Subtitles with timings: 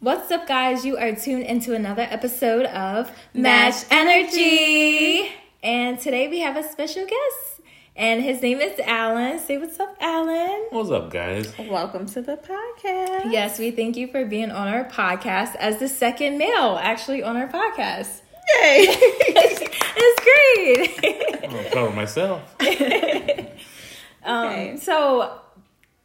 [0.00, 0.84] What's up, guys?
[0.84, 5.28] You are tuned into another episode of Match Energy.
[5.62, 7.60] And today we have a special guest,
[7.96, 9.40] and his name is Alan.
[9.40, 10.66] Say what's up, Alan.
[10.70, 11.52] What's up, guys?
[11.58, 13.32] Welcome to the podcast.
[13.32, 17.36] Yes, we thank you for being on our podcast as the second male actually on
[17.36, 18.20] our podcast.
[18.60, 18.86] Yay!
[19.96, 21.44] it's great.
[21.44, 22.54] I'm proud of myself.
[24.24, 24.76] Um, Okay.
[24.76, 25.40] so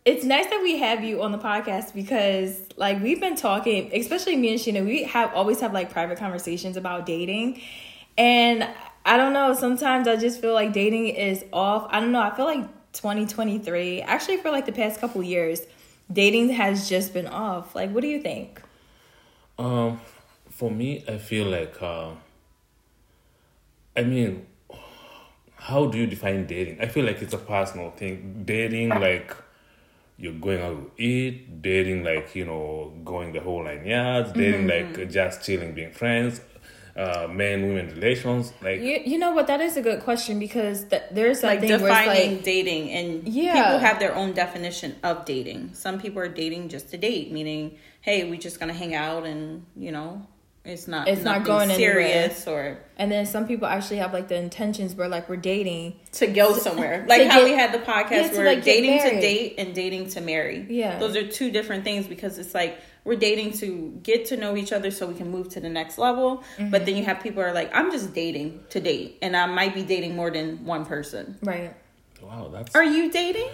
[0.06, 4.36] it's nice that we have you on the podcast because like we've been talking, especially
[4.36, 7.62] me and Sheena, we have always have like private conversations about dating.
[8.18, 8.68] And
[9.06, 11.88] I don't know, sometimes I just feel like dating is off.
[11.90, 15.62] I don't know, I feel like 2023, actually for like the past couple years,
[16.12, 17.74] dating has just been off.
[17.74, 18.62] Like what do you think?
[19.58, 20.02] Um,
[20.50, 22.10] for me, I feel like, uh,
[23.96, 24.48] I mean,
[25.56, 26.82] how do you define dating?
[26.82, 28.44] I feel like it's a personal thing.
[28.46, 29.36] Dating, like,
[30.24, 34.68] you're going out to eat, dating, like, you know, going the whole nine yards, dating,
[34.68, 36.40] like, just chilling, being friends,
[36.96, 38.54] uh, men women relations.
[38.62, 39.48] Like, You, you know what?
[39.48, 42.84] That is a good question because th- there's like something where it's defining like, dating
[42.92, 43.54] and Yeah.
[43.56, 47.78] people have their own definition of dating some people are dating just to date meaning
[48.02, 50.26] hey we just gonna hang out and you know
[50.66, 51.94] it's not It's not nothing going anywhere.
[52.30, 56.00] serious or and then some people actually have like the intentions where like we're dating
[56.14, 59.00] to go somewhere like how get- we had the podcast Yeah, to, where like, dating
[59.02, 61.00] to date and dating to marry Yeah.
[61.00, 64.72] those are two different things because it's like we're dating to get to know each
[64.72, 66.70] other so we can move to the next level Mm-hmm.
[66.70, 69.46] but then you have people who are like i'm just dating to date and i
[69.46, 71.74] might be dating more than one person right
[72.22, 72.74] wow, that's.
[72.74, 73.50] are you dating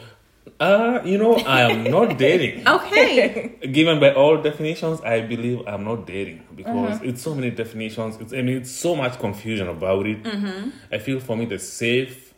[0.60, 2.68] Uh, you know, I am not dating.
[2.68, 7.10] okay given by all definitions, I believe I'm not dating because Uh-huh.
[7.10, 8.18] it's so many definitions.
[8.22, 10.24] It's I mean, it's so much confusion about it.
[10.24, 10.70] Mm-hmm.
[10.92, 12.34] I feel for me the safe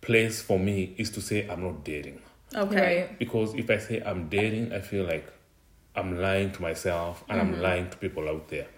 [0.00, 2.20] place for me is to say I'm not dating
[2.54, 5.26] okay right because if I say I'm dating, I feel like
[5.94, 7.54] I'm lying to myself and Mm-hmm.
[7.54, 8.68] I'm lying to people out there.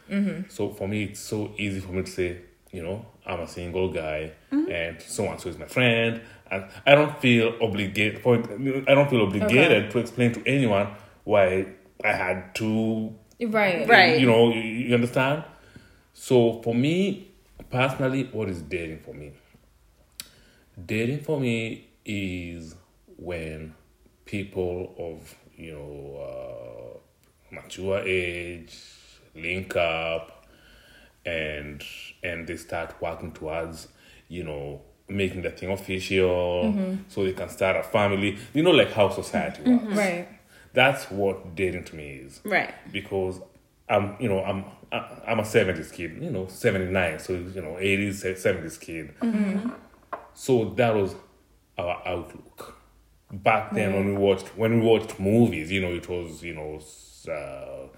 [0.49, 2.39] So for me, it's so easy for me to say,
[2.73, 4.71] you know, I'm a single guy Mm-hmm.
[4.73, 8.21] and so and so is my friend, and I don't feel obligated.
[8.27, 10.89] I don't feel obligated to explain to anyone
[11.25, 11.67] why
[12.05, 14.21] I had to right Right.
[14.21, 15.45] you know, you, you understand?
[16.13, 17.31] So for me,
[17.71, 19.33] personally, what is dating for me?
[20.85, 22.75] Dating for me is
[23.17, 23.75] when
[24.25, 28.77] people of, you know, uh, mature age
[29.35, 30.47] link up
[31.25, 31.85] and
[32.23, 33.89] and they start working towards,
[34.29, 37.03] you know, making the thing official mm-hmm.
[37.09, 38.39] so they can start a family.
[38.55, 39.87] You know, like how society mm-hmm.
[39.87, 39.99] works.
[39.99, 40.29] right
[40.73, 43.41] That's what dating to me is right because
[43.89, 47.77] I'm, you know, I'm I'm a seventies kid, you know, seventy nine, so you know,
[47.79, 49.15] eighties, seventies kid.
[49.21, 49.71] Mm-hmm.
[50.35, 51.15] So that was
[51.79, 52.77] our outlook
[53.33, 55.71] back then when we watched when we watched movies.
[55.71, 56.81] You know, it was you know.
[57.31, 57.89] Uh,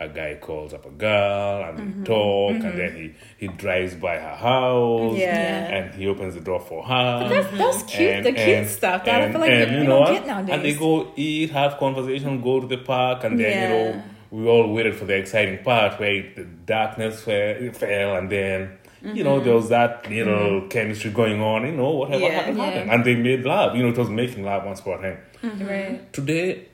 [0.00, 3.14] a guy calls up a girl and they talk, and then he,
[3.46, 5.74] he drives by her house, Yeah.
[5.76, 7.28] and he opens the door for her.
[7.28, 10.54] that's, that's cute the cute stuff that i feel like we, we don't get nowadays
[10.54, 13.62] And they go eat, have conversation, go to the park, and then Yeah.
[13.62, 18.30] you know we all waited for the exciting part where the darkness fell, fell and
[18.30, 19.44] then you know mm-hmm.
[19.44, 20.68] there was that little mm-hmm.
[20.68, 21.64] chemistry going on.
[21.66, 22.30] You know whatever Yeah.
[22.30, 22.64] happened, Yeah.
[22.64, 23.74] happened, and they made love.
[23.76, 25.18] You know it was making love once upon a time.
[25.42, 25.66] Mm-hmm.
[25.66, 26.68] right Today,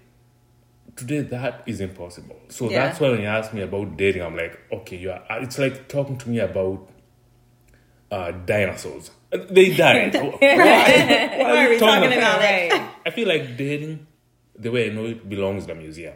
[0.96, 2.40] today that is impossible.
[2.48, 2.86] So Yeah.
[2.86, 5.22] that's why when you ask me about dating, I'm like, okay, you are.
[5.30, 6.88] Uh, it's like talking to me about
[8.10, 9.10] uh, dinosaurs.
[9.32, 10.14] Uh, they died.
[10.14, 10.30] Why?
[10.40, 12.72] Why are we talking about it?
[12.72, 14.06] right I feel like dating,
[14.58, 16.14] the way I know it, belongs in a museum.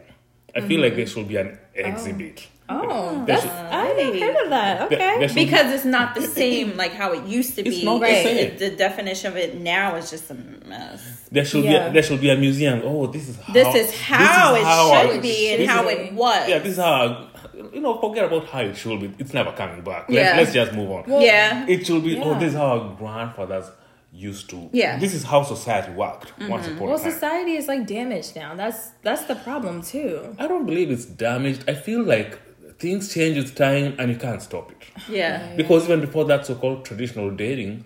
[0.55, 0.97] I feel like mm-hmm.
[0.97, 1.79] there should be an oh.
[1.79, 2.47] exhibit.
[2.47, 5.85] oh Oh, there that's should- i never heard of that okay there should- because it's
[5.85, 7.85] not the same like how it used to It's be.
[7.85, 8.37] not the same.
[8.37, 10.37] it- the definition of it now is just a
[10.71, 11.01] mess.
[11.31, 11.71] there should Yeah.
[11.71, 12.81] be a, there should be a museum.
[12.83, 15.99] Oh, this is how This is how it I- should be and this how is-
[15.99, 16.49] it was.
[16.49, 17.27] Yeah, this is how
[17.73, 17.93] you know.
[17.99, 19.07] Forget about how it should be.
[19.21, 20.03] It's never coming back.
[20.09, 20.37] Let's, Yeah.
[20.39, 21.21] let's just move on.
[21.21, 21.65] yeah.
[21.67, 22.17] It should be.
[22.19, 23.67] Oh, this is how our grandfathers
[24.13, 24.69] used to.
[24.73, 24.97] Yeah.
[24.99, 26.75] This is how society worked once mm-hmm.
[26.75, 27.11] upon well a time.
[27.11, 31.63] society is like damaged now that's that's the problem too I don't believe it's damaged.
[31.69, 32.37] I feel like
[32.81, 34.81] things change with time and you can't stop it.
[35.19, 35.55] yeah.
[35.55, 37.85] Because even before that so-called traditional dating,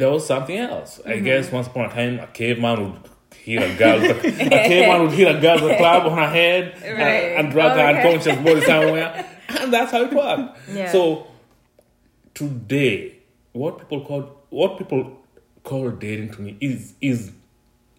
[0.00, 1.00] there was something else.
[1.04, 1.24] I Mm-hmm.
[1.24, 3.00] guess once upon a time, a caveman would
[3.46, 3.98] hit a girl.
[4.04, 4.14] a
[4.70, 7.36] caveman would hit a girl with a club on her head and- Right.
[7.38, 7.92] and, drag her Okay.
[7.96, 9.10] unconscious body somewhere,
[9.60, 10.58] and that's how it worked.
[10.72, 10.90] Yeah.
[10.92, 11.26] So
[12.34, 13.18] today,
[13.52, 15.02] what people call what people
[15.62, 17.32] call dating to me is is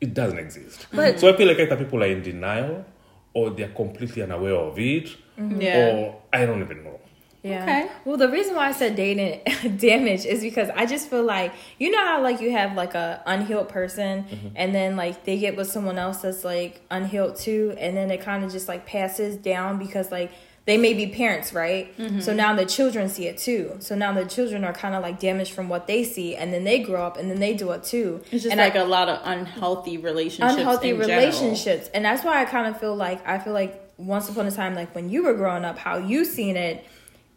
[0.02, 0.88] it doesn't exist.
[0.94, 2.86] But- so I feel like either people are in denial
[3.36, 5.78] or they're completely unaware of it, Yeah.
[5.92, 7.00] or I don't even know.
[7.44, 7.62] Yeah.
[7.62, 7.92] Okay.
[8.06, 9.42] Well, the reason why I said dating
[9.78, 13.22] damage is because I just feel like you know how like you have like a
[13.28, 14.48] unhealed person, Mm-hmm.
[14.56, 18.22] and then like they get with someone else that's like unhealed too, and then it
[18.22, 20.32] kind of just like passes down because like
[20.66, 21.96] they may be parents, right?
[21.98, 22.22] Mm-hmm.
[22.22, 23.76] So now the children see it too.
[23.80, 26.64] So now the children are kind of like damaged from what they see, and then
[26.64, 28.22] they grow up and then they do it too.
[28.32, 30.56] It's just and like I- a lot of unhealthy relationships.
[30.58, 31.20] unhealthy in general.
[31.20, 34.52] relationships and that's why i kind of feel like i feel like once upon a
[34.52, 36.84] time like when you were growing up how you seen it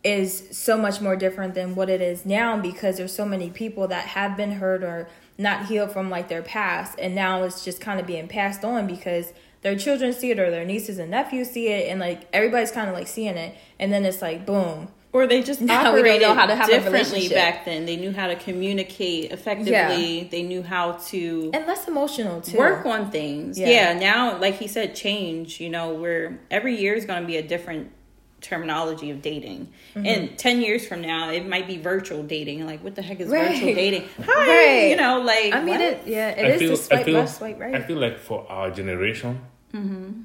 [0.05, 3.89] is so much more different than what it is now because there's so many people
[3.89, 7.81] that have been hurt or not healed from like their past and now it's just
[7.81, 9.33] kind of being passed on because
[9.63, 12.89] their children see it or their nieces and nephews see it and like everybody's kind
[12.89, 16.21] of like seeing it and then it's like boom Or they just Now we don't
[16.21, 17.35] know how to have a differently relationship.
[17.35, 17.87] back then.
[17.87, 20.21] They knew how to communicate effectively.
[20.21, 20.29] Yeah.
[20.31, 23.59] They knew how to and less emotional too work on things.
[23.59, 23.69] Yeah.
[23.69, 23.93] Yeah.
[23.99, 25.61] Now, like he said, change.
[25.61, 27.91] You know, where every year is going to be a different
[28.41, 29.69] terminology of dating.
[29.95, 30.07] Mm-hmm.
[30.07, 32.67] And 10 years from now, it might be virtual dating.
[32.67, 33.49] Like, what the heck is Right.
[33.53, 34.09] virtual dating?
[34.25, 34.47] Hi.
[34.49, 34.91] Right.
[34.91, 35.81] You know, like, i mean what?
[35.81, 38.19] it yeah it I is feel, the swipe feel, left swipe right I feel like
[38.19, 39.41] for our generation,
[39.75, 40.23] Mm-hmm.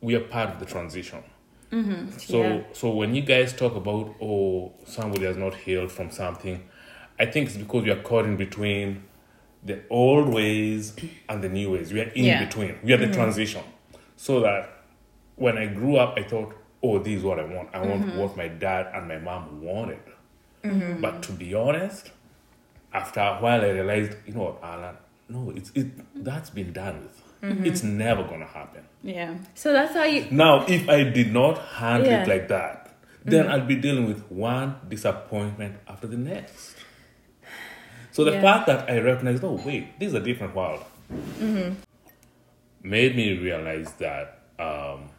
[0.00, 1.22] we are part of the transition.
[1.70, 2.60] So, Yeah.
[2.72, 6.62] so when you guys talk about oh somebody has not healed from something,
[7.20, 9.04] I think it's because we are caught in between
[9.64, 10.94] the old ways
[11.28, 11.92] and the new ways.
[11.92, 12.44] We are in Yeah.
[12.44, 12.74] between.
[12.82, 13.62] We are the transition.
[14.16, 14.70] So that
[15.36, 17.68] when I grew up, I thought, oh, this is what I want.
[17.72, 18.18] I want mm-hmm.
[18.18, 20.00] what my dad and my mom wanted.
[20.64, 21.00] Mm-hmm.
[21.00, 22.10] But to be honest,
[22.92, 24.96] after a while, I realized, you know what, Alan,
[25.28, 25.88] no, it's it
[26.24, 27.22] that's been done with.
[27.42, 27.66] Mm-hmm.
[27.66, 28.82] It's never gonna happen.
[29.02, 29.36] yeah.
[29.54, 32.22] so that's how you Now, if I did not handle Yeah.
[32.22, 36.74] it like that, then I'd be dealing with one disappointment after the next.
[38.10, 38.42] So the Yeah.
[38.42, 40.82] fact that I recognized, oh wait, this is a different world,
[42.82, 45.10] made me realize that um,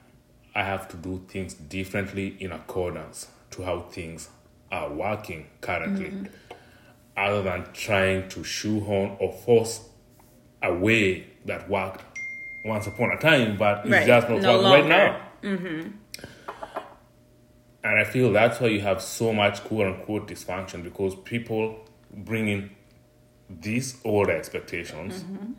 [0.55, 4.29] I have to do things differently in accordance to how things
[4.71, 6.25] are working currently, mm-hmm.
[7.17, 9.81] other than trying to shoehorn or force
[10.61, 12.03] a way that worked
[12.65, 14.07] once upon a time, but it's Right.
[14.07, 15.21] just not No working right now.
[15.41, 15.91] Mm-hmm.
[17.81, 21.79] And I feel that's why you have so much quote unquote dysfunction because people
[22.13, 22.71] bring in
[23.49, 25.53] these old expectations mm-hmm.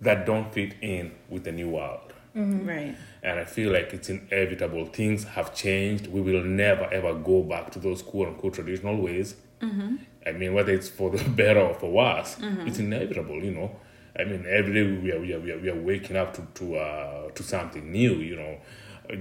[0.00, 2.09] that don't fit in with the new world.
[2.36, 2.68] Mm-hmm.
[2.68, 2.96] Right.
[3.22, 4.86] And I feel like it's inevitable.
[4.86, 6.06] Things have changed.
[6.06, 9.34] We will never ever go back to those quote unquote traditional ways.
[9.60, 9.96] Mm-hmm.
[10.26, 12.66] I mean, whether it's for the better or for worse, mm-hmm.
[12.66, 13.76] it's inevitable, you know.
[14.18, 16.46] I mean, every day we are, we are, we are, we are waking up to
[16.54, 18.58] to, uh, to something new, you know.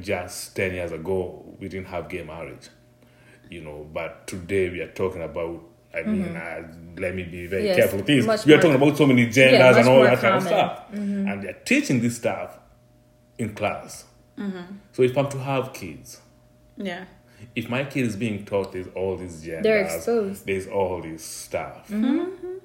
[0.02, 2.70] Just 10 years ago, we didn't have gay marriage,
[3.50, 5.64] you know, but today we are talking about.
[5.92, 6.68] I mean, uh,
[6.98, 8.24] let me be very Yes, careful with this.
[8.24, 10.44] much We are talking about so many genders Yeah, and all more that kind of
[10.44, 10.48] common.
[10.48, 12.59] stuff, and they're teaching this stuff
[13.40, 14.06] in class.
[14.94, 16.22] So if I'm to have kids,
[16.78, 17.06] Yeah.
[17.56, 19.64] if my kid is being taught there's all these genders,
[20.46, 21.90] there's all this stuff.
[21.90, 22.58] Mm-hmm.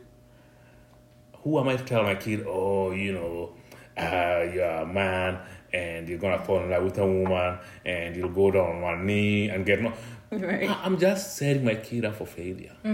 [1.43, 3.53] Who am I to tell my kid, oh, you know,
[3.97, 5.39] uh, you're a man
[5.73, 9.07] and you're gonna fall in love with a woman and you'll go down on one
[9.07, 9.93] knee and get no.
[10.45, 10.69] Right.
[10.71, 12.73] I- I'm just setting my kid up for failure.
[12.85, 12.91] Yeah.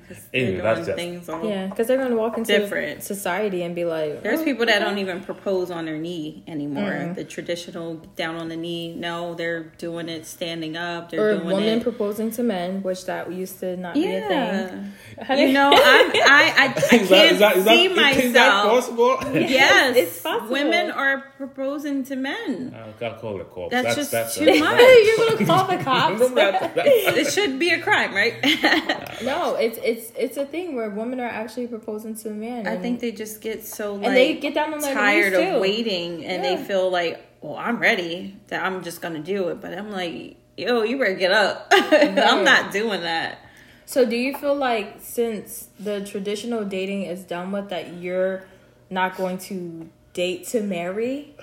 [0.00, 3.02] Because they're Anyway, that's just- things all Yeah, because they're gonna walk into Different.
[3.02, 6.90] society and be like, There's "Oh, people that don't even propose on their knee anymore.
[6.90, 7.14] Mm-hmm.
[7.14, 8.94] The traditional down on the knee.
[8.94, 11.10] No, they're doing it standing up.
[11.10, 11.82] They're or doing women it.
[11.82, 14.92] proposing to men, which that used to not be a thing.
[15.22, 17.74] How do You know, I'm, I I, I Is can't that- is that- is that-
[17.76, 18.70] see is that myself.
[18.70, 19.18] possible?
[19.48, 20.50] Yes, It's possible.
[20.52, 22.74] Women are proposing to men.
[22.76, 23.70] I'll, I'll call the cops.
[23.72, 24.80] That's just too that's- much.
[25.06, 26.20] You're gonna call the cops?
[26.60, 26.86] That- that-
[27.16, 28.34] It should be a crime, right?
[29.22, 32.66] no, it's it's it's a thing where women are actually proposing to men.
[32.66, 35.40] I think they just get so like and they get down on their tired of
[35.54, 35.60] too.
[35.60, 36.56] waiting, and Yeah.
[36.56, 38.36] they feel like, well, I'm ready.
[38.48, 39.60] That I'm just gonna do it.
[39.60, 41.68] But I'm like, yo, you better get up.
[41.72, 43.38] I'm not doing that.
[43.86, 48.44] So, do you feel like since the traditional dating is done with, that you're
[48.90, 51.34] not going to date to marry?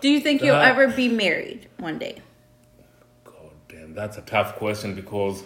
[0.00, 2.16] Do you think you'll That- ever be married one day?
[3.94, 5.42] That's a tough question because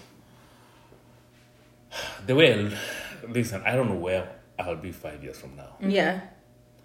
[2.26, 5.76] the way, I, listen, I don't know where I'll be five years from now.
[5.80, 5.90] Mm-hmm.
[5.90, 6.20] Yeah.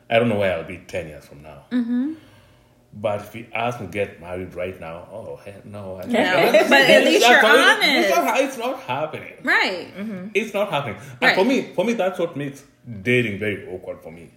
[0.09, 1.63] I don't know where I'll be 10 years from now.
[1.71, 2.13] Mm-hmm.
[2.93, 6.01] But if you ask me to get married right now, oh, hell no.
[6.01, 8.09] I No, but at least you're It's honest.
[8.15, 9.33] not, it's not happening.
[9.43, 9.87] Right.
[9.97, 10.27] Mm-hmm.
[10.33, 10.97] It's not happening.
[10.97, 11.35] And Right.
[11.35, 12.65] for me, for me, that's what makes
[13.01, 14.31] dating very awkward for me.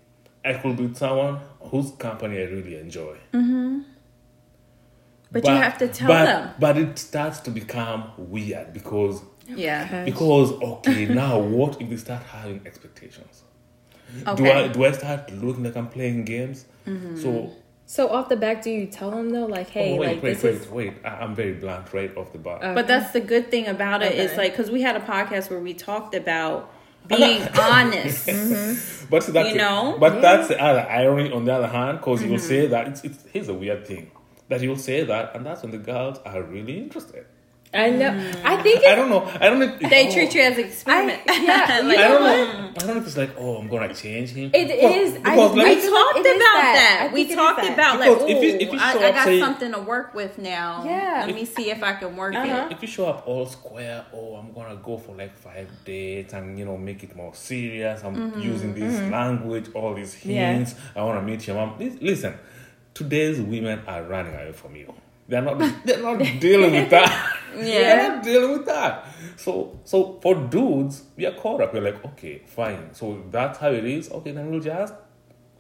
[0.45, 3.17] I could be someone whose company I really enjoy.
[3.33, 3.64] Mm-hmm.
[5.35, 6.51] But, you have to tell but, them.
[6.59, 10.05] But it starts to become weird because Yeah.
[10.05, 13.43] because okay now what if we start having expectations?
[14.25, 14.53] Do Okay.
[14.53, 16.59] I do I start looking like I'm playing games?
[17.23, 17.31] So
[17.87, 20.33] So off the back, do you tell them though, like, hey, oh, wait, like wait,
[20.35, 20.93] this wait, is wait.
[21.05, 22.59] I- I'm very blunt right off the bat.
[22.79, 24.39] But that's the good thing about it is Okay.
[24.43, 26.71] like because we had a podcast where we talked about
[27.09, 28.29] being honest.
[29.11, 29.97] But see, that's You know?
[30.01, 32.31] but that's the other irony on the other hand, because Mm-hmm.
[32.31, 34.11] you'll say that it's, it's here's a weird thing
[34.49, 37.27] that you'll say that, and that's when the girls are really interested.
[37.73, 38.11] I know.
[38.45, 39.25] I think I don't know.
[39.25, 39.77] I don't know.
[39.81, 41.23] If, They oh, treat you as an experiment.
[41.29, 42.37] I- yeah, Like, I don't what?
[42.37, 42.69] know.
[42.69, 44.53] I don't know if it's like, oh, I'm gonna change him.
[44.55, 45.17] It is.
[45.17, 47.11] I- Because I let we talked it about is that.
[47.13, 49.09] We think it is talked about Because like, if you- if you I, show I
[49.09, 50.85] up, got say- something to work with now.
[50.85, 51.25] Yeah.
[51.27, 52.69] Let me see if I can work Uh-huh.
[52.71, 52.75] it.
[52.75, 56.57] if you show up all square, oh, I'm gonna go for like five dates and
[56.57, 58.05] you know make it more serious.
[58.05, 60.53] I'm Mm-hmm, using this language, all these Yeah.
[60.53, 60.77] hints.
[60.95, 61.75] I want to meet your mom.
[62.01, 62.35] Listen,
[62.95, 64.93] today's women are running away from you.
[65.29, 65.59] They're not.
[65.85, 67.37] They're not dealing with that.
[67.55, 69.07] They're not dealing with that.
[69.37, 71.73] So, so for dudes, we are caught up.
[71.73, 72.93] We're like, okay, fine.
[72.93, 74.11] So that's how it is.
[74.11, 74.93] Okay, then we'll just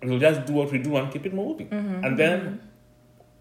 [0.02, 1.68] we'll just do what we do and keep it moving.
[1.68, 2.60] Mm-hmm, And then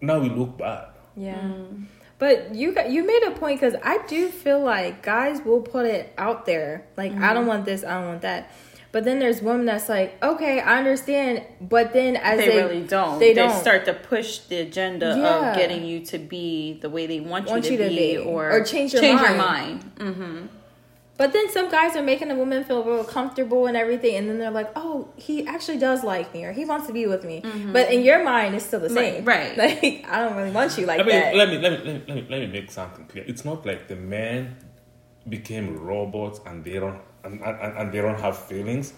[0.00, 0.88] now we look bad.
[1.16, 1.34] Yeah.
[1.40, 1.84] Mm.
[2.18, 5.84] But you got you made a point because I do feel like guys will put
[5.84, 7.34] it out there like I Mm-hmm.
[7.34, 8.50] don't want this, I don't want that.
[8.94, 12.82] But then there's women that's like, okay, I understand, but then as They, they, really
[12.96, 13.18] don't.
[13.18, 15.50] They They, don't start to push the agenda Yeah.
[15.50, 18.16] of getting you to be the way they want, Want you, you to, to be,
[18.16, 18.18] be.
[18.18, 19.82] or, Or change your change mind.
[19.98, 20.48] your mind.
[21.16, 24.38] But then some guys are making a woman feel real comfortable and everything, and then
[24.40, 27.36] they're like, "Oh, he actually does like me, or he wants to be with me."
[27.76, 29.24] But in your mind, it's still the Mm-hmm.
[29.24, 29.58] Right, same.
[29.58, 29.58] right.
[29.62, 31.36] Like I don't really want you like I mean, that.
[31.40, 33.24] let me let me let me let me let me make something clear.
[33.32, 34.56] It's not like the men
[35.28, 38.92] became robots and they don't and, and, and they don't have feelings.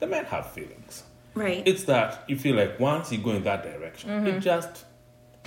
[0.00, 1.02] The men have feelings.
[1.34, 1.62] Right.
[1.66, 4.26] It's that you feel like once you go in that direction, Mm-hmm.
[4.26, 4.84] it just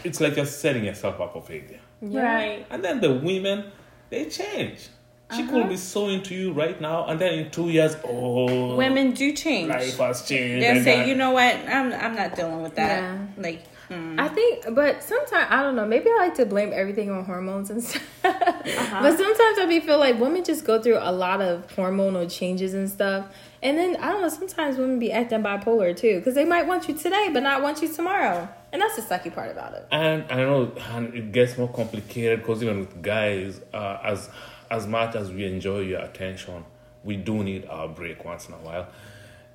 [0.03, 1.79] it's like you're setting yourself up for failure.
[2.01, 2.65] Right.
[2.69, 3.71] And then the women,
[4.09, 4.89] they change.
[5.33, 5.51] She Uh-huh.
[5.51, 9.31] could be so into you right now, and then in two years, oh, Women do
[9.33, 9.69] change.
[9.69, 10.61] life has changed.
[10.65, 11.55] They'll say, that- you know what?
[11.69, 12.99] I'm I'm not dealing with that.
[13.01, 13.17] Yeah.
[13.37, 14.19] Like, mm.
[14.19, 15.85] I think, but sometimes I don't know.
[15.85, 18.01] Maybe I like to blame everything on hormones and stuff.
[18.23, 19.01] Uh-huh.
[19.01, 22.73] But sometimes I be feel like women just go through a lot of hormonal changes
[22.73, 23.27] and stuff.
[23.61, 24.29] And then I don't know.
[24.29, 27.81] Sometimes women be acting bipolar too, because they might want you today, but not want
[27.81, 28.47] you tomorrow.
[28.71, 29.85] And that's the sucky part about it.
[29.91, 34.29] And I know, and it gets more complicated because even with guys, uh, as
[34.69, 36.63] as much as we enjoy your attention,
[37.03, 38.87] we do need our break once in a while,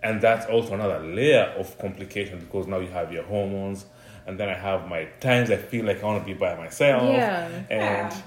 [0.02, 3.86] and that's also another layer of complication because now you have your hormones,
[4.26, 7.02] and then I have my times I feel like I want to be by myself,
[7.04, 7.49] Yeah.
[7.71, 8.23] and.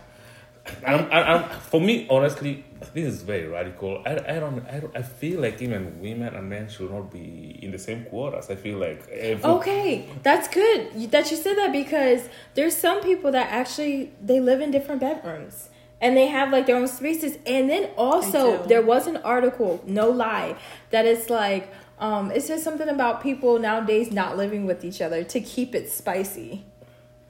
[0.86, 2.63] I'm, I'm, I'm, for me, honestly,
[2.94, 4.03] this is very radical.
[4.06, 7.58] I, I don't, I don't, I feel like even women and men should not be
[7.62, 8.50] in the same quarters.
[8.50, 13.32] I feel like every, Okay, that's good that you said that because there's some people
[13.32, 15.70] that actually they live in different bedrooms
[16.01, 17.38] and they have like their own spaces.
[17.46, 20.56] And then also there was an article, no lie,
[20.91, 25.24] that it's like um it says something about people nowadays not living with each other
[25.24, 26.63] to keep it spicy.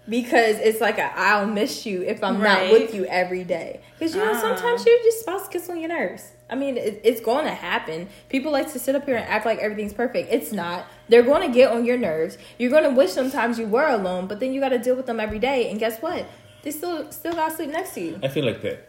[0.08, 3.80] Because it's like i I'll miss you if I'm not with you every day.
[3.98, 4.42] Because you know Ah.
[4.42, 6.32] sometimes your just spouse gets on your nerves.
[6.50, 8.10] I mean, it, it's going to happen.
[8.28, 10.34] People like to sit up here and act like everything's perfect.
[10.34, 10.88] It's not.
[11.10, 12.40] They're going to get on your nerves.
[12.58, 15.06] You're going to wish sometimes you were alone, but then you got to deal with
[15.06, 15.70] them every day.
[15.70, 16.26] And guess what?
[16.64, 18.20] They still still got to sleep next to you.
[18.24, 18.80] I feel like the,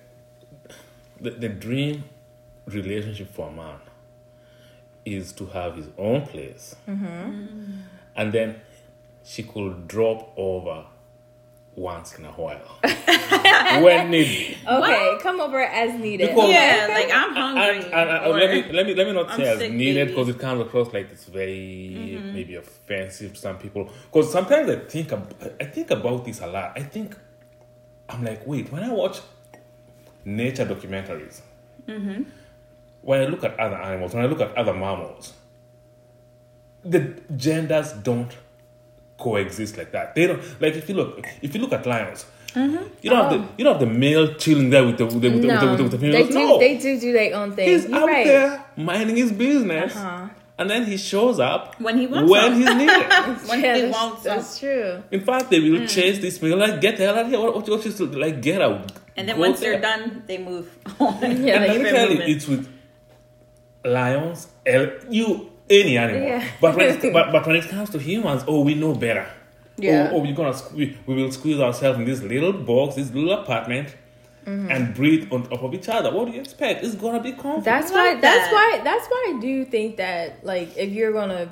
[1.21, 2.05] the the dream
[2.67, 3.77] relationship for a man
[5.05, 7.81] is to have his own place, mm-hmm.
[8.17, 8.61] and then
[9.25, 10.85] she could drop over
[11.75, 12.79] once in a while
[13.83, 14.57] when needed.
[14.67, 16.29] Okay, come over as needed.
[16.29, 17.85] Because- yeah, like I'm hungry.
[17.85, 20.09] And, and, and or- let me let me let me not I'm say as needed
[20.09, 22.35] because it comes across like it's very mm-hmm.
[22.35, 23.91] maybe offensive to some people.
[24.11, 26.73] Because sometimes I think ab- I think about this a lot.
[26.77, 27.17] I think
[28.09, 29.21] I'm like, wait, when I watch
[30.25, 31.41] nature documentaries,
[31.87, 32.25] mm-hmm.
[33.03, 35.35] When I look at other animals, when I look at other mammals,
[36.85, 38.31] the genders don't
[39.19, 40.15] coexist like that.
[40.15, 42.27] They don't like if you look if you look at lions.
[42.57, 45.31] You don't have the you don't have the male chilling there with the with the,
[45.31, 46.35] with the, with the, with the, with the they do.
[46.35, 47.69] no, They do do their own thing.
[47.69, 48.27] He's You're out right.
[48.27, 50.29] there minding his business, Uh-huh.
[50.59, 52.89] and then he shows up When he wants when he's needed.
[53.49, 54.59] when Yeah, he that's, wants that's us.
[54.59, 55.03] true.
[55.13, 57.39] In fact, they will chase this male like get the hell out of here.
[57.41, 58.91] What, what, what you still like get out?
[59.17, 59.73] And then once there.
[59.73, 61.21] they're done, they move on.
[61.23, 62.67] Yeah, and they let tell you, it's with
[63.85, 66.23] lions, el- you any animal.
[66.23, 66.49] Yeah.
[66.61, 69.29] But when it, but, but when it comes to humans, oh, we know better.
[69.77, 70.11] Yeah.
[70.13, 73.33] Oh, oh we're gonna sque- we will squeeze ourselves in this little box, this little
[73.33, 73.95] apartment,
[74.45, 74.71] mm-hmm.
[74.71, 76.11] and breathe on top of each other.
[76.13, 76.85] What do you expect?
[76.85, 77.63] It's gonna be comfortable.
[77.63, 78.13] That's why.
[78.13, 78.53] like That's that.
[78.53, 78.81] why.
[78.85, 81.49] That's why I do think that like if you're gonna,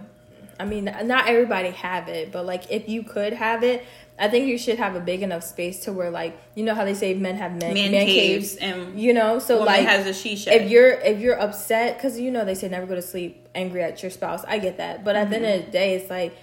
[0.61, 3.85] I mean, not everybody have it, but like if you could have it,
[4.19, 6.85] I think you should have a big enough space to where like you know how
[6.85, 10.07] they say men have men, Man man caves caves, and you know so like has
[10.07, 10.61] a she shed.
[10.61, 13.83] if you're if you're upset because you know they say never go to sleep angry
[13.83, 15.67] at your spouse i get that but at the end of mm-hmm.
[15.67, 16.37] the day it's like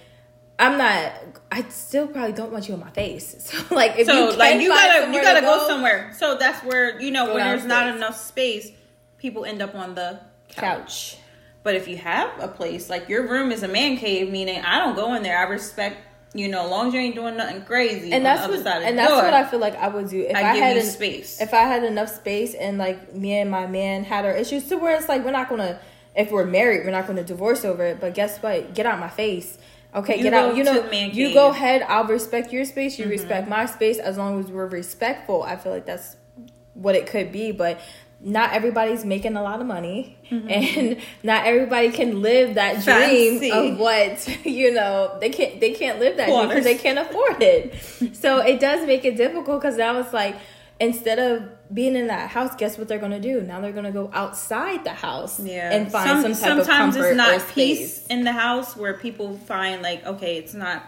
[0.58, 1.12] I'm not.
[1.52, 3.52] I still probably don't want you in my face.
[3.68, 6.12] So like, if so you like you gotta you gotta to go, somewhere.
[6.16, 7.96] So that's where you know when there's not downstairs.
[7.96, 8.72] enough space,
[9.18, 10.56] people end up on the couch.
[10.56, 11.18] couch.
[11.62, 14.78] But if you have a place like your room is a man cave, meaning I
[14.78, 15.38] don't go in there.
[15.38, 15.98] I respect
[16.38, 18.12] you know, as long as you ain't doing nothing crazy.
[18.12, 19.22] and that's what, and that's door.
[19.22, 21.40] what I feel like I would do if I I, give had en- space.
[21.40, 24.76] If I had enough space and like me and my man had our issues to
[24.76, 25.78] where it's like we're not gonna
[26.14, 28.00] if we're married we're not gonna divorce over it.
[28.00, 28.74] But guess what?
[28.74, 29.58] Get out my face.
[29.94, 30.56] Okay, You get out.
[30.56, 31.82] You know, you go ahead.
[31.82, 32.98] I'll respect your space.
[32.98, 33.12] You Mm-hmm.
[33.12, 35.42] respect my space as long as we're respectful.
[35.42, 36.16] I feel like that's
[36.74, 37.80] what it could be, but.
[38.20, 43.50] Not everybody's making a lot of money, and not everybody can live that dream Mm-hmm.
[43.50, 43.50] Fancy.
[43.52, 45.16] of what you know.
[45.20, 45.60] They can't.
[45.60, 48.16] They can't live that dream because they can't afford it.
[48.16, 50.34] so it does make it difficult because now it's like
[50.80, 53.42] instead of being in that house, guess what they're gonna do?
[53.42, 57.08] Now they're gonna go outside the house yeah, and find some, type of sometimes comfort
[57.10, 60.82] it's not or peace in the house where people find like, okay, it's not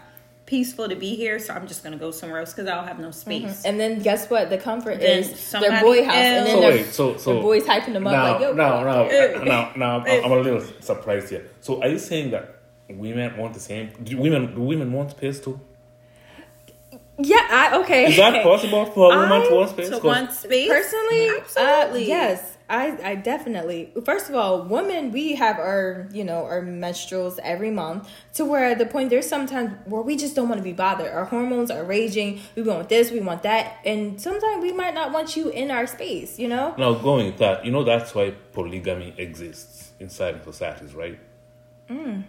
[0.49, 2.99] peaceful to be here, so I'm just gonna go somewhere else because I don't have
[2.99, 3.63] no space.
[3.65, 4.49] And then guess what?
[4.49, 7.41] The comfort Then is their boy house, and then So their, wait, so so the
[7.41, 10.25] boys hyping them up now, like, "Yo, now, go now, out there." now, now, I'm,
[10.25, 11.45] I'm a little surprised here.
[11.61, 13.91] So, are you saying that women want the same?
[14.03, 15.59] Do women do women want space too?
[17.19, 18.05] yeah, I okay.
[18.07, 19.89] Is that possible for a woman I- to want space?
[19.89, 23.91] To 'Cause- want space, Personally, absolutely, uh, yes, I, I definitely.
[24.05, 28.65] First of all, women we have our you know our menstruals every month to where
[28.65, 31.11] at the point there's sometimes where we just don't want to be bothered.
[31.11, 32.41] Our hormones are raging.
[32.55, 35.87] We want this, we want that, and sometimes we might not want you in our
[35.87, 36.37] space.
[36.37, 40.93] You know, Now, going with that, you know that's why polygamy exists inside of societies,
[40.93, 41.19] right?
[41.89, 42.23] Mm.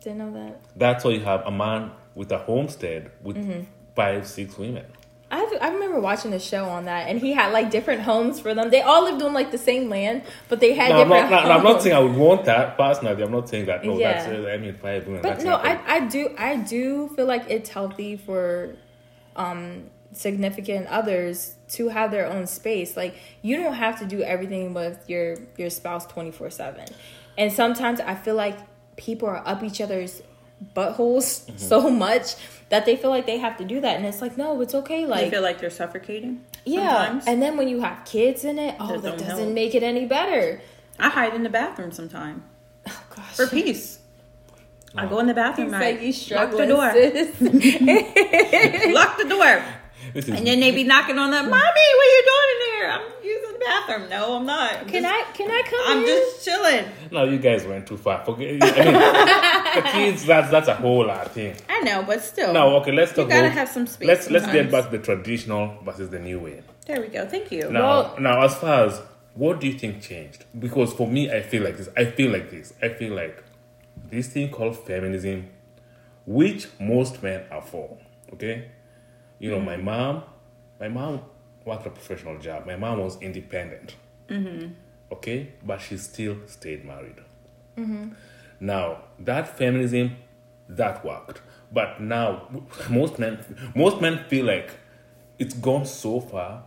[0.00, 0.60] didn't know that.
[0.74, 3.60] That's why you have a man with a homestead with Mm-hmm.
[3.94, 4.86] five, six women.
[5.30, 8.54] I I remember watching a show on that, and he had like different homes for
[8.54, 8.70] them.
[8.70, 11.42] They all lived on like the same land, but they had No, I'm different not,
[11.42, 13.22] no, no, I'm not saying I would want that personally.
[13.22, 13.84] I'm not saying that.
[13.84, 14.12] No, Yeah.
[14.12, 15.20] that's uh, I mean women.
[15.20, 18.74] But that's no, I, I do I do feel like it's healthy for
[19.36, 22.96] um significant others to have their own space.
[22.96, 26.90] Like you don't have to do everything with your your spouse 24/7.
[27.36, 28.58] And sometimes I feel like
[28.96, 30.22] people are up each other's
[30.74, 31.56] buttholes Mm-hmm.
[31.58, 32.34] so much
[32.68, 35.06] that they feel like they have to do that and it's like no, it's okay
[35.06, 36.44] like They feel like they're suffocating.
[36.64, 37.04] yeah.
[37.06, 37.26] sometimes.
[37.26, 39.52] And then when you have kids in it, oh That that doesn't help.
[39.54, 40.60] make it any better.
[40.98, 42.44] I hide in the bathroom sometime
[42.86, 43.36] Oh gosh.
[43.36, 43.98] for peace.
[44.96, 45.68] I go in the bathroom.
[45.68, 46.88] He's I like you lock the door.
[48.94, 49.62] Lock the door.
[50.14, 52.88] And then they be knocking on the mommy, what are you doing in here?
[52.90, 54.08] I'm using the bathroom.
[54.10, 54.74] No, I'm not.
[54.76, 56.06] I'm Can just- I can I come I'm in?
[56.06, 56.84] just chilling.
[57.10, 58.24] no, you guys went too far.
[58.24, 58.48] Forget.
[58.48, 58.64] I mean,
[59.84, 60.24] the kids.
[60.26, 61.56] That's that's a whole other thing.
[61.68, 62.52] I know, but still.
[62.52, 63.24] No, okay, let's talk.
[63.24, 66.18] You gotta about- have some space Let's let's get back to the traditional versus the
[66.18, 66.62] new way.
[66.86, 67.26] There we go.
[67.26, 67.70] Thank you.
[67.70, 69.00] Now, Well- now, as far as
[69.34, 70.44] what do you think changed?
[70.58, 71.88] Because for me, I feel like this.
[71.96, 72.72] I feel like this.
[72.82, 73.42] I feel like
[74.10, 75.48] this thing called feminism,
[76.26, 77.98] which most men are for.
[78.32, 78.68] Okay,
[79.38, 80.22] you know, my mom,
[80.80, 81.20] my mom
[81.68, 82.66] worked a professional job.
[82.66, 83.94] My mom was independent.
[84.28, 84.72] Mm-hmm.
[85.12, 87.20] Okay, but she still stayed married.
[87.76, 88.08] Mm-hmm.
[88.60, 90.16] Now that feminism,
[90.68, 91.40] that worked.
[91.70, 92.48] But now
[92.88, 93.38] most men,
[93.74, 94.70] most men feel like
[95.38, 96.64] it's gone so far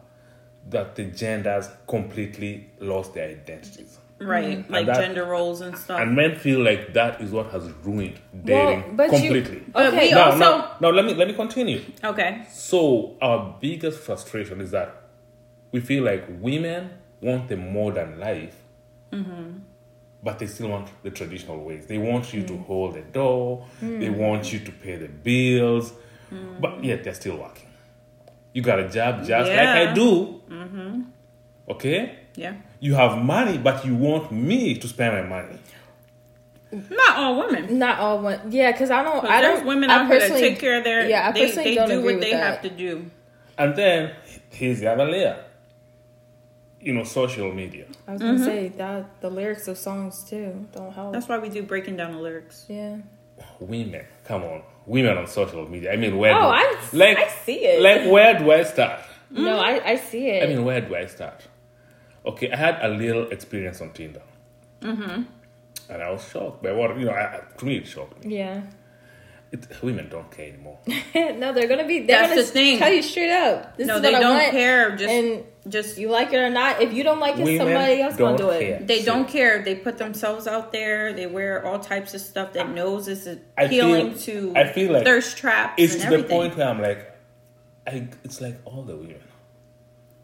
[0.70, 3.98] that the genders completely lost their identities.
[4.22, 4.60] Right.
[4.60, 4.74] Mm-hmm.
[4.74, 6.00] Like that- gender roles and stuff.
[6.00, 9.58] And men feel like that is what has ruined dating but completely.
[9.60, 10.08] Uh, but Okay.
[10.10, 11.82] we now, also now, now let me let me continue.
[12.04, 12.44] Okay.
[12.52, 14.96] So our biggest frustration is that
[15.72, 18.56] we feel like women want the modern life,
[19.12, 19.60] mm-hmm.
[20.24, 21.86] but they still want the traditional ways.
[21.88, 22.66] They want you to mm.
[22.66, 23.66] hold the door.
[23.82, 24.00] Mm.
[24.00, 25.94] They want you to pay the bills,
[26.32, 26.60] mm.
[26.60, 27.68] but yet they're still working.
[28.54, 29.94] You got a job just like I Yeah.
[29.94, 30.42] do.
[30.50, 31.02] Mm-hmm.
[31.70, 32.56] Okay, Yeah.
[32.82, 35.58] You have money, but you want me to spend my money.
[36.72, 37.78] Not all women.
[37.78, 38.52] Not all women.
[38.52, 39.24] yeah, because I don't.
[39.24, 39.68] I there's don't.
[39.68, 41.08] women I out here that personally- take care of their.
[41.08, 42.54] Yeah, I they, personally they don't do agree what with they that.
[42.54, 43.12] have to do.
[43.58, 44.16] And then
[44.50, 45.46] here's the other layer.
[46.80, 47.86] You know, social media.
[48.08, 48.46] I was gonna mm-hmm.
[48.46, 51.14] say that the lyrics of songs too don't help.
[51.14, 52.66] That's why we do breaking down the lyrics.
[52.68, 52.98] yeah.
[53.60, 55.92] Women, come on, women on social media.
[55.92, 56.36] I mean, where?
[56.36, 57.82] Oh, do, I- like, I see it.
[57.82, 59.02] Like, where do I start?
[59.30, 59.86] No, mm-hmm.
[59.86, 60.44] I I see it.
[60.44, 61.48] I mean, where do I start?
[62.26, 64.22] Okay, I had a little experience on Tinder,
[64.82, 65.24] mm-hmm.
[65.90, 67.12] and I was shocked by what you know.
[67.14, 68.38] I, to me, it shocked me.
[68.38, 68.62] yeah.
[69.52, 70.80] It, women don't care anymore.
[71.16, 72.00] no, they're gonna be.
[72.00, 72.78] They're That's gonna the thing.
[72.80, 73.76] Tell you straight up.
[73.76, 74.96] This No, is they what don't want, care.
[74.96, 76.82] Just, and just you like it or not.
[76.82, 78.60] If you don't like it, somebody else gonna don't it.
[78.62, 78.80] care.
[78.80, 79.62] they So- don't care.
[79.62, 81.12] They put themselves out there.
[81.12, 84.54] They wear all types of stuff that knows this is I feel- appealing to.
[84.56, 87.12] I feel like thirst traps It's and to the point where I'm like,
[87.86, 89.20] I, it's like all the women.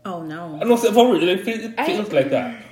[0.07, 0.57] Oh no.
[0.57, 2.63] No, so for real, it feels, it I- feels like that.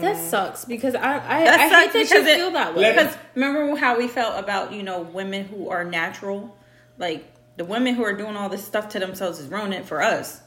[0.00, 2.92] That sucks because I I, That I sucks hate that you it- feel that way.
[2.92, 6.54] Because remember how we felt about you know women who are natural,
[6.98, 7.24] like
[7.56, 10.40] the women who are doing all this stuff to themselves is ruining it for us.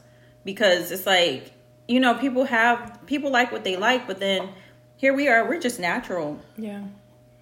[0.44, 1.52] Because it's like
[1.88, 4.50] you know people have people like what they like, but then
[4.96, 6.38] here we are, we're just natural.
[6.56, 6.82] yeah.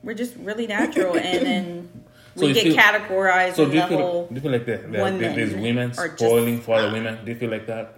[0.03, 1.89] We're just really natural, and then
[2.37, 4.67] So we you get feel- categorized So in do you feel, do you feel like
[4.67, 4.93] that?
[4.93, 7.25] that women there's women are just- spoiling for other women?
[7.25, 7.95] Do you feel like that?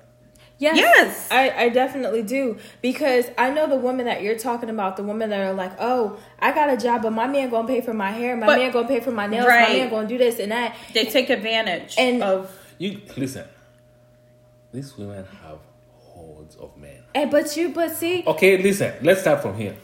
[0.59, 0.77] Yes.
[0.77, 1.29] Yes.
[1.31, 2.59] I, I definitely do.
[2.83, 6.19] Because I know the women that you're talking about, the women that are like, oh,
[6.41, 8.73] I got a job, but my man gonna pay for my hair, my But- man
[8.73, 10.75] gonna pay for my nails, my man gonna do this and that.
[10.95, 13.45] They take advantage And- of You listen.
[14.73, 15.59] These women have
[16.01, 17.03] hordes of men.
[17.15, 18.93] And but you but see Okay, listen.
[19.03, 19.77] Let's start from here.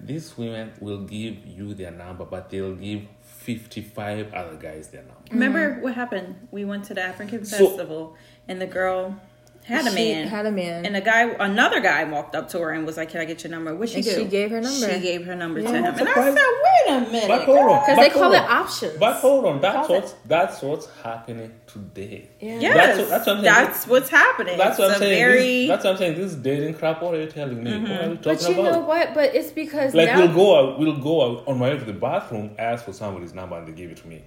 [0.00, 5.16] These women will give you their number, but they'll give fifty-five other guys their number.
[5.32, 5.80] Remember Mm.
[5.82, 6.46] what happened?
[6.50, 9.16] We went to the African So- festival, and the girl
[9.68, 10.26] had a she man.
[10.28, 10.86] had a man.
[10.86, 13.44] and a guy, another guy, walked up to her and was like, "Can I get
[13.44, 14.14] your number?" What she And do?
[14.14, 14.92] she gave her number.
[14.94, 15.70] She gave her number Yeah.
[15.70, 17.80] to him, I'm and I said, "Wait a minute, But hold on.
[17.80, 18.50] because they call hold it on.
[18.62, 18.92] options.
[18.98, 22.28] But hold on, that's Call what's that's what's happening today.
[22.40, 22.58] Yeah.
[22.60, 23.54] Yes, That's what- that's what I'm saying.
[23.64, 24.58] that's what's happening.
[24.58, 25.18] That's what It's I'm saying.
[25.18, 26.14] Very, This, that's what I'm saying.
[26.16, 27.02] This is dating crap.
[27.02, 27.78] What are you telling me?
[27.78, 28.72] What are you talking But you about?
[28.72, 29.14] know what?
[29.14, 31.84] But it's because Like now we'll go out, we'll go out on my way to
[31.84, 34.22] the bathroom, ask for somebody's number, and they give it to me.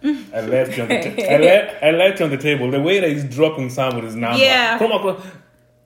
[0.34, 2.70] I left you on the ta- I left I left you on the table.
[2.70, 4.38] The waiter is dropping somebody's number.
[4.38, 4.78] Yeah.
[4.78, 5.22] Come on,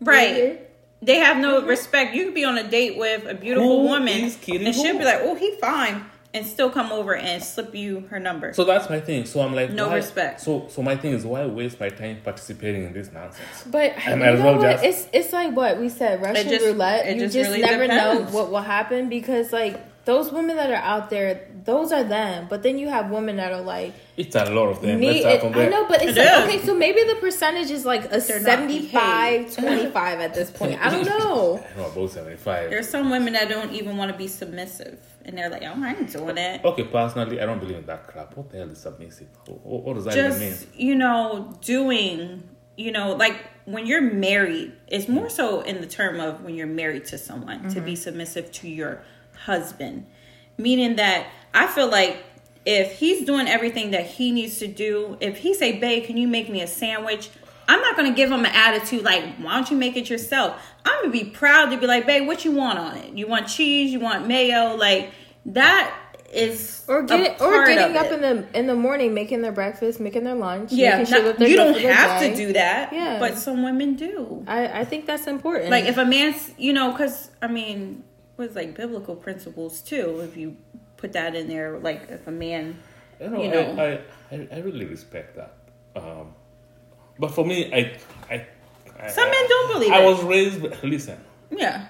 [0.00, 0.60] right.
[1.00, 1.68] They have no mm-hmm.
[1.68, 2.14] respect.
[2.14, 4.98] You could be on a date with a beautiful Who woman, is kidding and she'll
[4.98, 8.52] be like, "Oh, he fine," and still come over and slip you her number.
[8.52, 9.24] So that's my thing.
[9.24, 10.40] So I'm like, No why- respect.
[10.42, 13.64] So so my thing is, why waste my time participating in this nonsense?
[13.66, 14.80] But I you might know well what?
[14.80, 17.06] just- It's it's like what we said, Russian just- roulette.
[17.06, 20.70] it You just just, really never know what will happen because like those women that
[20.70, 22.46] are out there, those are them.
[22.48, 24.98] But then you have women that are like It's a lot of them.
[24.98, 25.24] me.
[25.24, 26.66] Let's It, I know, but it's like, okay.
[26.66, 30.84] So maybe the percentage is like a They're 75, 25 at this point.
[30.84, 31.58] I don't know.
[31.58, 32.70] I know about seventy five.
[32.70, 35.94] There's some women that don't even want to be submissive, and they're like, "Oh, I
[35.94, 38.36] ain't doing it." Okay, personally, I don't believe in that crap.
[38.36, 39.28] What the hell is submissive?
[39.46, 40.50] What, what does that even mean?
[40.50, 45.86] just you know doing you know like when you're married it's more so in the
[45.86, 48.02] term of when you're married to someone to be mm-hmm.
[48.02, 49.02] submissive to your
[49.36, 50.06] husband
[50.58, 52.16] meaning that i feel like
[52.64, 56.28] if he's doing everything that he needs to do if he say babe can you
[56.28, 57.30] make me a sandwich
[57.68, 60.60] i'm not going to give him an attitude like why don't you make it yourself
[60.84, 63.26] i'm going to be proud to be like babe what you want on it you
[63.26, 65.10] want cheese you want mayo like
[65.46, 65.92] that
[66.32, 68.12] is Or get or getting up it.
[68.14, 70.72] in the in the morning, making their breakfast, making their lunch.
[70.72, 72.90] Yeah, sure not- that you don't have to do that.
[72.90, 73.18] Yeah.
[73.20, 74.42] but some women do.
[74.46, 75.70] I I think that's important.
[75.70, 78.02] Like if a man's, you know, because I mean,
[78.36, 80.20] was like biblical principles too.
[80.20, 80.56] If you
[80.96, 82.78] put that in there, like if a man,
[83.20, 83.72] You know, you know.
[84.30, 85.54] I, I, I, I really respect that.
[85.94, 86.34] Um,
[87.18, 87.98] but for me, I,
[88.30, 88.46] I,
[88.98, 90.06] I some I, men don't believe I it.
[90.06, 90.82] was raised.
[90.84, 91.18] Listen,
[91.50, 91.86] yeah,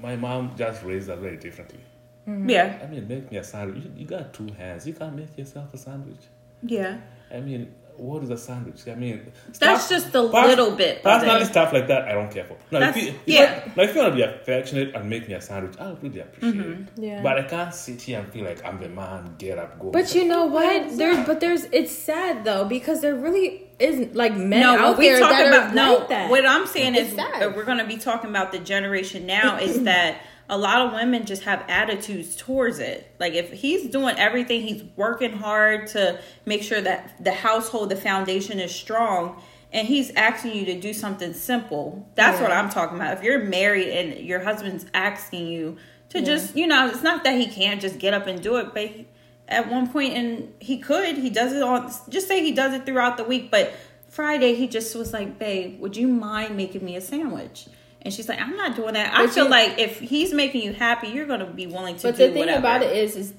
[0.00, 1.80] my mom just raised us very differently.
[2.26, 3.84] yeah, I mean, make me a sandwich.
[3.84, 4.86] You, you got two hands.
[4.86, 6.20] You can't make yourself a sandwich.
[6.62, 6.98] yeah.
[7.30, 8.86] I mean, what is a sandwich?
[8.88, 11.46] I mean, That's just a little bit of Personally, it.
[11.46, 12.56] stuff like that, I don't care for.
[12.70, 13.62] Now, if you, if yeah.
[13.66, 16.20] I, now, if you want to be affectionate and make me a sandwich, I'll really
[16.20, 16.82] appreciate Mm-hmm.
[16.82, 16.88] it.
[16.96, 17.22] Yeah.
[17.22, 19.34] But I can't sit here and feel like I'm the man.
[19.38, 19.90] Get up, go.
[19.90, 20.96] But you know what?
[20.96, 24.98] There's but there's it's sad though because there really isn't like men no, out what
[24.98, 25.98] we there talk that about are no.
[25.98, 26.30] like that.
[26.30, 27.40] What I'm saying It's is sad.
[27.42, 30.92] that we're going to be talking about the generation now is that a lot of
[30.92, 33.10] women just have attitudes towards it.
[33.18, 37.96] Like if he's doing everything, he's working hard to make sure that the household, the
[37.96, 39.42] foundation is strong.
[39.70, 42.08] And he's asking you to do something simple.
[42.14, 43.18] That's what I'm talking about.
[43.18, 45.76] If you're married and your husband's asking you
[46.08, 48.72] to just, you know, it's not that he can't just get up and do it,
[48.72, 49.06] but he,
[49.48, 52.84] at one point and he could he does it on just say he does it
[52.84, 53.72] throughout the week but
[54.08, 57.66] friday he just was like babe would you mind making me a sandwich
[58.08, 60.72] and she's like i'm not doing that i feel you- like if he's making you
[60.72, 62.12] happy you're gonna be willing to do whatever.
[62.12, 62.58] But the thing whatever.
[62.58, 63.34] about it is, is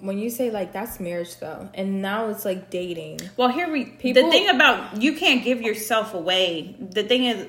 [0.00, 3.18] when you say like that's marriage though, and now it's like dating.
[3.38, 7.46] well here we People- the thing about you can't give yourself away the thing is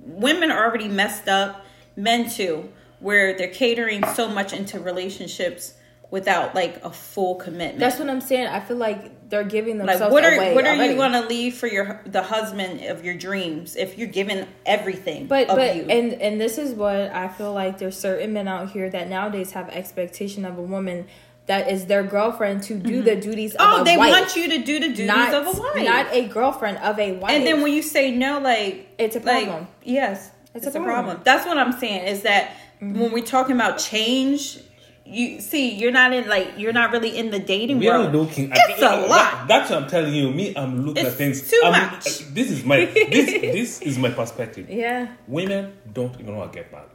[0.00, 1.64] women are already messed up
[1.96, 2.68] men too
[3.00, 5.74] where they're catering so much into relationships
[6.14, 8.46] without like a full commitment That's what I'm saying.
[8.46, 10.92] I feel like they're giving like themselves what are away what are already.
[10.92, 15.26] you going to leave for your the husband of your dreams if you're giving everything
[15.26, 18.46] But of but you and and this is what I feel like there's certain men
[18.46, 21.08] out here that nowadays have expectation of a woman
[21.46, 23.20] that is their girlfriend to do the mm-hmm.
[23.20, 24.12] duties of oh they wife.
[24.12, 27.10] want you to do the duties not of a wife not a girlfriend of a
[27.14, 27.32] wife.
[27.32, 29.66] and then when you say no like It's a like, problem.
[29.82, 31.06] yes It's it's, a a, problem.
[31.16, 31.22] problem.
[31.24, 32.50] that's what i'm saying is that
[32.80, 33.00] mm-hmm.
[33.00, 34.60] when we're talking about change
[35.06, 38.12] you see, you're not in like you're not really in the dating world.
[38.12, 39.46] We are looking at It's a lot.
[39.48, 40.30] That's what I'm telling you.
[40.30, 41.50] Me, I'm looking It's at things.
[41.50, 42.06] too I'm- much.
[42.06, 44.68] uh, This is my this this is my perspective.
[44.70, 45.08] Yeah.
[45.26, 46.88] Women don't even want to get married.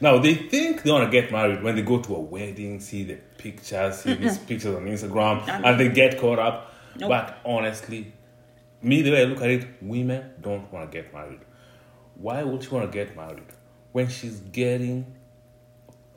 [0.00, 3.04] Now they think they want to get married when they go to a wedding, see
[3.04, 6.72] the pictures, see these pictures on Instagram, and they get caught up.
[6.98, 7.08] Nope.
[7.08, 8.12] But honestly,
[8.82, 11.40] me the way I look at it, women don't want to get married.
[12.14, 13.42] Why would she want to get married
[13.92, 15.15] when she's getting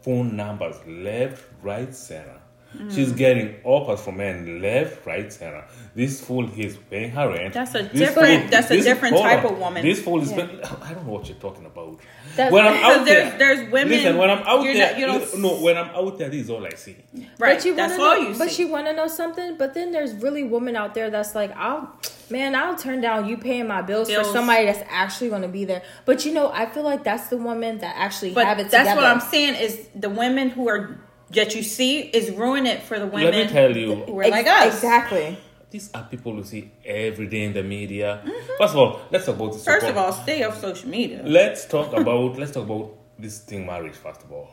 [0.01, 2.39] phone numbers left, right, center?
[2.77, 2.93] Mm.
[2.93, 5.65] She's getting offers from men left, right, center.
[5.99, 7.53] This fool is paying her rent.
[7.53, 9.51] That's a This different- that's a different hold type on.
[9.53, 9.81] of woman.
[9.89, 10.31] This fool is.
[10.31, 10.37] Yeah.
[10.45, 11.99] paying- I don't know what you're talking about.
[12.37, 15.05] That's- when I'm out there's- there, there's women- Listen, when I'm out there, not- you
[15.11, 16.95] don't- no, when I'm out there, this is all I see.
[17.37, 17.55] right.
[17.57, 18.61] But you That's wanna all know, you But see.
[18.63, 19.57] you want to know something?
[19.57, 21.91] But then there's really women out there that's like, I'll,
[22.29, 24.25] man, I'll turn down you paying my bills, Bills.
[24.27, 25.81] for somebody that's actually going to be there.
[26.05, 28.87] But you know, I feel like that's the women that actually but have it that's
[28.89, 29.01] together.
[29.01, 30.97] what I'm saying is the women who are
[31.31, 33.31] that you see is ruining it for the women.
[33.31, 34.73] Let me tell you, who are like us.
[34.73, 35.37] Exactly.
[35.71, 38.21] These are people you see every day in the media.
[38.57, 39.61] First of all, let's talk about this.
[39.61, 39.71] Mm-hmm.
[39.71, 41.21] First so-called- of all, stay off social media.
[41.25, 44.49] let's talk about let's talk about this thing marriage first of all.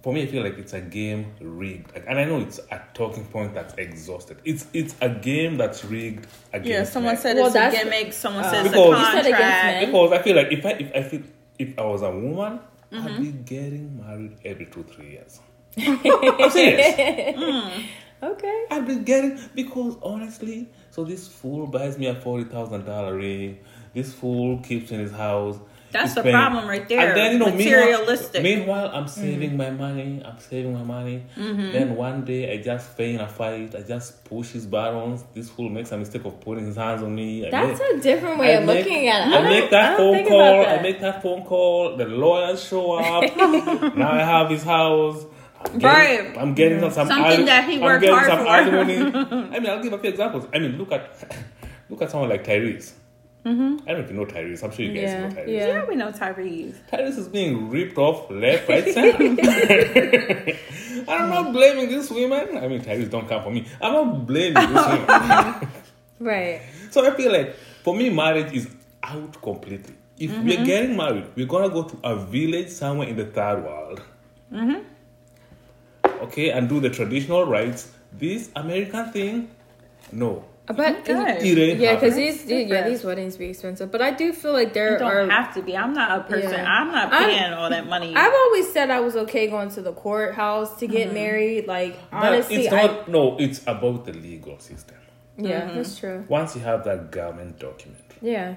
[0.00, 2.80] For me, I feel like it's a game rigged, Like, and I know it's a
[2.94, 4.38] talking point that's exhausted.
[4.44, 6.68] It's it's a game that's rigged against.
[6.70, 7.22] Yeah, someone men.
[7.22, 8.12] said Well, it's a gimmick.
[8.12, 9.64] Someone uh, says Because- a You said against contract.
[9.66, 9.86] men.
[9.86, 11.22] because I feel like if I if I feel
[11.58, 13.06] if I was a woman, Mm-hmm.
[13.06, 15.40] I'd be getting married every two three years.
[15.76, 17.84] I'm serious.
[18.22, 18.64] Okay.
[18.70, 23.58] I've been getting because honestly, so this fool buys me a forty thousand dollar ring.
[23.94, 25.58] This fool keeps in his house.
[25.90, 27.00] That's the problem right there.
[27.08, 28.42] And then you know, Materialistic.
[28.42, 29.20] Meanwhile, meanwhile I'm Mm-hmm.
[29.22, 30.22] saving my money.
[30.22, 31.22] I'm saving my money.
[31.34, 33.74] Then one day I just feign a fight.
[33.74, 35.24] I just push his buttons.
[35.32, 37.46] This fool makes a mistake of putting his hands on me.
[37.46, 39.32] I That's make- a different way I of make- looking at it.
[39.34, 40.60] I, don't- make that phone call.
[40.60, 41.96] about I make that phone call.
[41.96, 43.36] The lawyers show up.
[43.96, 45.24] now I have his house.
[45.60, 46.38] I'm getting, Right.
[46.38, 48.46] I'm getting some Something ali- that he I'm worked getting hard some for.
[48.46, 48.96] alimony.
[49.56, 50.46] I mean, I'll give a few examples.
[50.54, 51.10] I mean, look at
[51.90, 52.92] look at someone like Tyrese.
[53.44, 54.62] I don't know if you know Tyrese.
[54.62, 55.48] I'm sure you guys Yeah, know Tyrese.
[55.48, 55.66] yeah.
[55.68, 56.74] yeah, we know Tyrese.
[56.92, 60.54] Tyrese is being ripped off left, right, center.
[61.08, 62.58] I'm not blaming these women.
[62.58, 63.66] I mean, Tyrese don't come for me.
[63.80, 65.68] I'm not blaming these women.
[66.20, 66.60] Right.
[66.90, 68.68] So I feel like for me, marriage is
[69.02, 69.94] out completely.
[70.18, 70.46] If Mm-hmm.
[70.48, 74.02] we're getting married, we're gonna go to a village somewhere in the third world.
[74.52, 74.82] Mm-hmm.
[76.22, 77.90] Okay, and do the traditional rites.
[78.12, 79.50] This American thing,
[80.12, 80.44] no.
[80.66, 80.78] But
[81.08, 81.38] Okay.
[81.50, 82.46] It ain't yeah, because happening.
[82.46, 83.90] these yeah these weddings be expensive.
[83.90, 85.30] But I do feel like there You don't are.
[85.30, 85.74] have to be.
[85.74, 86.50] I'm not a person.
[86.52, 86.66] Yeah.
[86.66, 88.14] I'm not I'm- paying all that money.
[88.14, 90.94] I've always said I was okay going to the courthouse to Mm-hmm.
[90.96, 91.66] get married.
[91.66, 93.08] Like But honestly, it's I not.
[93.08, 94.96] no, it's about the legal system.
[95.38, 95.76] yeah, Mm-hmm.
[95.76, 96.24] that's true.
[96.28, 98.56] Once you have that government document, Yeah,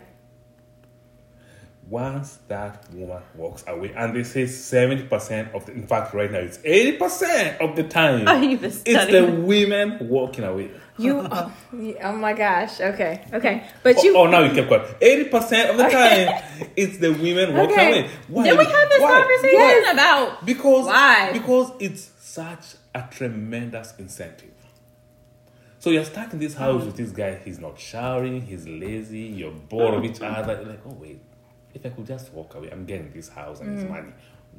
[1.92, 6.32] once that woman walks away, and they say seventy percent of the, in fact, right
[6.32, 10.72] now it's eighty percent of the time, Oh, it's the women walking away.
[10.98, 11.20] you.
[11.32, 11.52] oh,
[12.02, 12.80] oh my gosh.
[12.80, 13.68] Okay, okay.
[13.84, 14.18] But oh, you.
[14.18, 14.96] Oh, now you kept quiet.
[15.02, 16.42] Eighty percent of the time,
[16.78, 18.00] it's the women walking Okay.
[18.00, 18.10] away.
[18.30, 18.44] Why?
[18.46, 19.20] Did we have this Why?
[19.20, 19.92] conversation Why?
[19.94, 20.46] about?
[20.46, 21.30] Because Why?
[21.34, 24.48] Because it's such a tremendous incentive.
[25.80, 27.40] So you're stuck in this house with this guy.
[27.44, 28.44] He's not showering.
[28.44, 29.22] He's lazy.
[29.22, 30.54] You're bored of each other.
[30.62, 31.20] You're like, oh wait,
[31.74, 34.12] if I could just walk away, I'm getting this house and this money.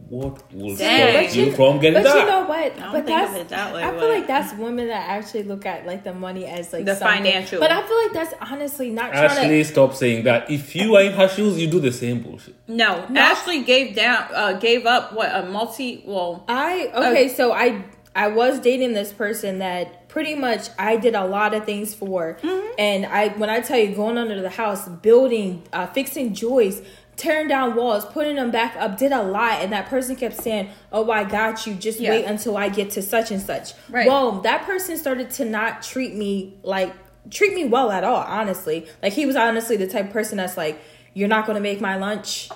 [0.08, 1.28] What will Dang.
[1.28, 2.04] stop you from getting Mm.
[2.04, 2.20] But that?
[2.20, 2.76] you know what?
[2.78, 5.08] don't but think of that's it that way, I feel but- like that's women that
[5.10, 7.24] actually look at like the money as like The something.
[7.24, 7.60] financial.
[7.60, 9.64] But I feel like that's honestly not trying Ashley, to.
[9.64, 10.50] stop saying that.
[10.50, 12.54] If you are in her shoes, you do the same bullshit.
[12.66, 16.02] No, Ashley gave down, uh, gave up what a multi.
[16.06, 17.84] Well, I okay, so I
[18.16, 22.38] I was dating this person that pretty much I did a lot of things for,
[22.78, 26.80] and I when I tell you going under the house, building, uh, fixing joists.
[27.22, 30.70] Tearing down walls, putting them back up, did a lot, and that person kept saying,
[30.90, 31.74] "Oh, I got you.
[31.74, 32.10] Just Yeah.
[32.10, 34.08] wait until I get to such and such." Right.
[34.08, 36.92] Well, that person started to not treat me like
[37.30, 38.24] treat me well at all.
[38.26, 40.80] Honestly, like he was honestly the type of person that's like,
[41.14, 42.48] "You're not going to make my lunch.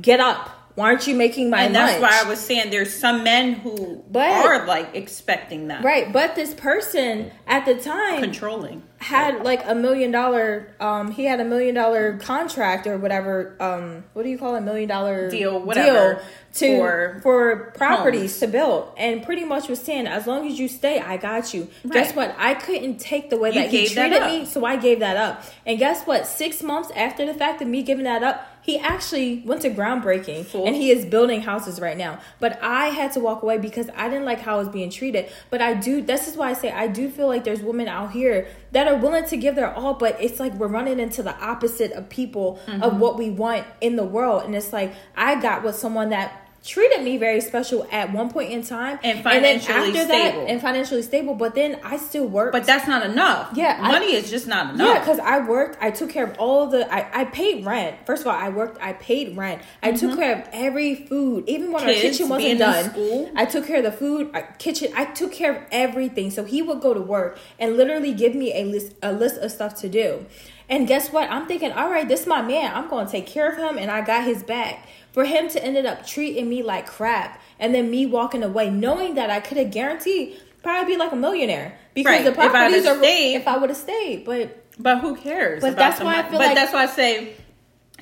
[0.00, 0.48] Get up.
[0.74, 3.52] Why aren't you making my and lunch?" that's why I was saying there's some men
[3.54, 8.82] who But- are like expecting that, Right, but this person at the time Controlling.
[8.98, 14.02] had like a million dollar um he had a million dollar contract or whatever um
[14.14, 16.20] what do you call a million dollar Deal, whatever,
[16.54, 18.40] to for for properties homes.
[18.40, 21.68] to build and pretty much was saying as long as you stay I got you.
[21.88, 22.34] Guess what?
[22.38, 25.00] I couldn't take the way You that he gave that treated me, so I gave
[25.00, 25.44] that up.
[25.66, 26.26] And guess what?
[26.26, 30.46] 6 months after the fact of me giving that up, he actually went to groundbreaking
[30.46, 30.66] Fool.
[30.66, 32.18] and he is building houses right now.
[32.40, 35.30] But I had to walk away because I didn't like how I was being treated.
[35.50, 38.12] But I do this is why I say I do feel like there's women out
[38.12, 41.36] here that are willing to give their all, but it's like we're running into the
[41.44, 42.82] opposite of people Mm-hmm.
[42.82, 44.44] of what we want in the world.
[44.44, 48.50] And it's like I got with someone that treated me very special at one point
[48.50, 50.46] in time, And financially then stable.
[50.48, 51.34] and financially stable.
[51.34, 52.52] But then I still worked.
[52.52, 53.50] But that's not enough.
[53.54, 56.38] Yeah, I- money is just not enough Yeah, because I worked, I took care of
[56.38, 57.96] all the, I, I paid rent.
[58.06, 59.60] First of all, I worked, I paid rent.
[59.82, 62.00] I took care of every food, even when our Mm-hmm.
[62.00, 63.30] Kitchen wasn't done.
[63.36, 64.90] I took care of the food, I, kitchen.
[64.96, 66.30] I took care of everything.
[66.30, 69.50] So he would go to work and literally give me a list, a list of
[69.52, 70.24] stuff to do.
[70.68, 71.30] And guess what?
[71.30, 72.72] I'm thinking, all right, this is my man.
[72.74, 74.88] I'm going to take care of him, and I got his back.
[75.14, 79.14] For him to ended up treating me like crap, and then me walking away, knowing
[79.14, 82.24] that I could have guaranteed probably be like a millionaire because Right.
[82.24, 83.34] the If I properties would've are stayed.
[83.36, 84.60] if I would have stayed, but.
[84.76, 85.60] But who cares?
[85.62, 86.30] But that's the why I money?
[86.30, 87.34] feel But like- that's why I say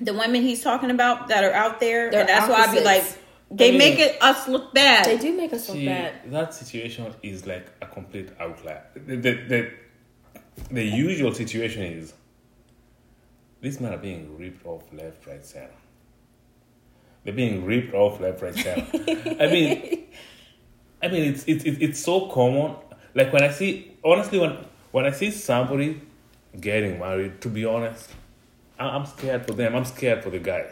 [0.01, 3.05] the women he's talking about that are out there, and that's why I'd be like,
[3.51, 5.05] they I mean- make it us look bad.
[5.05, 6.13] They do make us look See, bad.
[6.33, 8.85] that situation is like a complete outlier.
[8.95, 9.71] The, the, the,
[10.71, 12.15] the usual situation is
[13.61, 15.69] these men are being ripped off left, right, center.
[17.25, 18.87] They're being ripped off left, right, center.
[19.41, 20.05] I mean,
[21.03, 22.75] I mean, it's, it's it's it's so common.
[23.15, 24.57] Like when I see, honestly, when
[24.91, 26.01] when I see somebody
[26.61, 28.11] getting married, to be honest,
[28.79, 29.75] I- I'm scared for them.
[29.77, 30.65] I'm scared for the guy.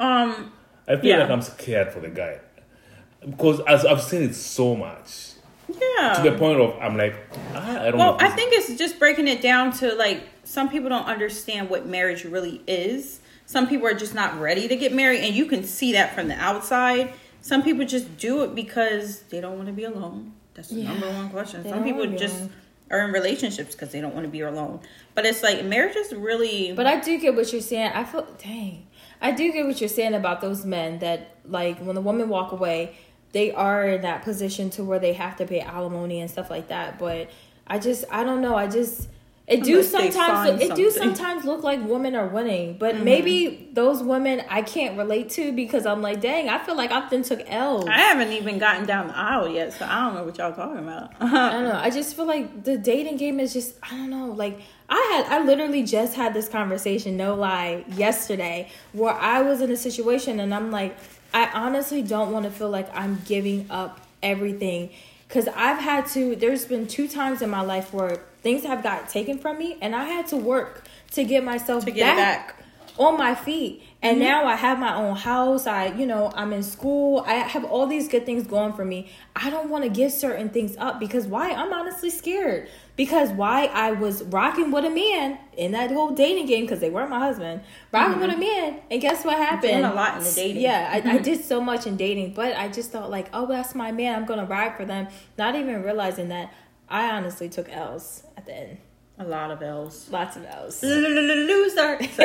[0.00, 0.52] um,
[0.86, 1.18] I feel Yeah.
[1.18, 2.38] like I'm scared for the guy
[3.20, 5.32] because as I've seen it so much
[5.68, 6.14] yeah.
[6.14, 7.14] to the point of I'm like,
[7.54, 8.18] ah, I don't Well, know.
[8.20, 12.24] I think it's just breaking it down to like some people don't understand what marriage
[12.24, 13.20] really is.
[13.48, 16.28] Some people are just not ready to get married, and you can see that from
[16.28, 17.14] the outside.
[17.40, 20.32] Some people just do it because they don't want to be alone.
[20.52, 20.88] That's the Yeah.
[20.88, 21.62] number one question.
[21.62, 22.50] They Some people just alone.
[22.90, 24.80] are in relationships because they don't want to be alone.
[25.14, 26.72] But it's like marriage is really.
[26.74, 27.92] But I do get what you're saying.
[27.94, 28.86] I feel dang.
[29.22, 32.52] I do get what you're saying about those men that like when the women walk
[32.52, 32.96] away,
[33.32, 36.68] they are in that position to where they have to pay alimony and stuff like
[36.68, 36.98] that.
[36.98, 37.30] But
[37.66, 38.56] I just I don't know.
[38.56, 39.08] I just
[39.48, 43.04] it do sometimes find it do sometimes look like women are winning, but mm-hmm.
[43.04, 47.08] maybe those women I can't relate to because I'm like, dang, I feel like I've
[47.08, 47.86] been took L's.
[47.88, 50.78] I haven't even gotten down the aisle yet, so I don't know what y'all talking
[50.78, 51.14] about.
[51.20, 51.80] I don't know.
[51.82, 54.26] I just feel like the dating game is just I don't know.
[54.26, 59.62] Like I had I literally just had this conversation, no lie, yesterday where I was
[59.62, 60.94] in a situation and I'm like
[61.32, 64.90] I honestly don't want to feel like I'm giving up everything
[65.30, 69.08] cuz I've had to there's been two times in my life where things have got
[69.08, 72.56] taken from me and I had to work to get myself To get it back.
[72.98, 73.82] on my feet.
[74.00, 74.24] And Mm-hmm.
[74.28, 75.66] now i have my own house.
[75.66, 77.24] I you know i'm in school.
[77.26, 79.10] I have all these good things going for me.
[79.34, 81.50] I don't want to give certain things up because why?
[81.50, 82.68] I'm honestly scared.
[82.94, 83.66] Because why?
[83.66, 87.18] I was rocking with a man in that whole dating game because they weren't my
[87.18, 87.60] husband
[87.92, 88.80] rocking with a man.
[88.90, 89.82] And guess what happened Mm-hmm.
[89.82, 90.62] Doing a lot in the dating.
[90.62, 93.74] yeah I, I did so much in dating but i just thought like oh that's
[93.74, 94.14] my man.
[94.16, 95.08] I'm gonna ride for them.
[95.36, 96.52] Not even realizing that
[96.90, 98.78] i honestly took l's at the end
[99.18, 100.08] A lot of L's.
[100.10, 101.96] lots of l's Loser.
[102.00, 102.18] It's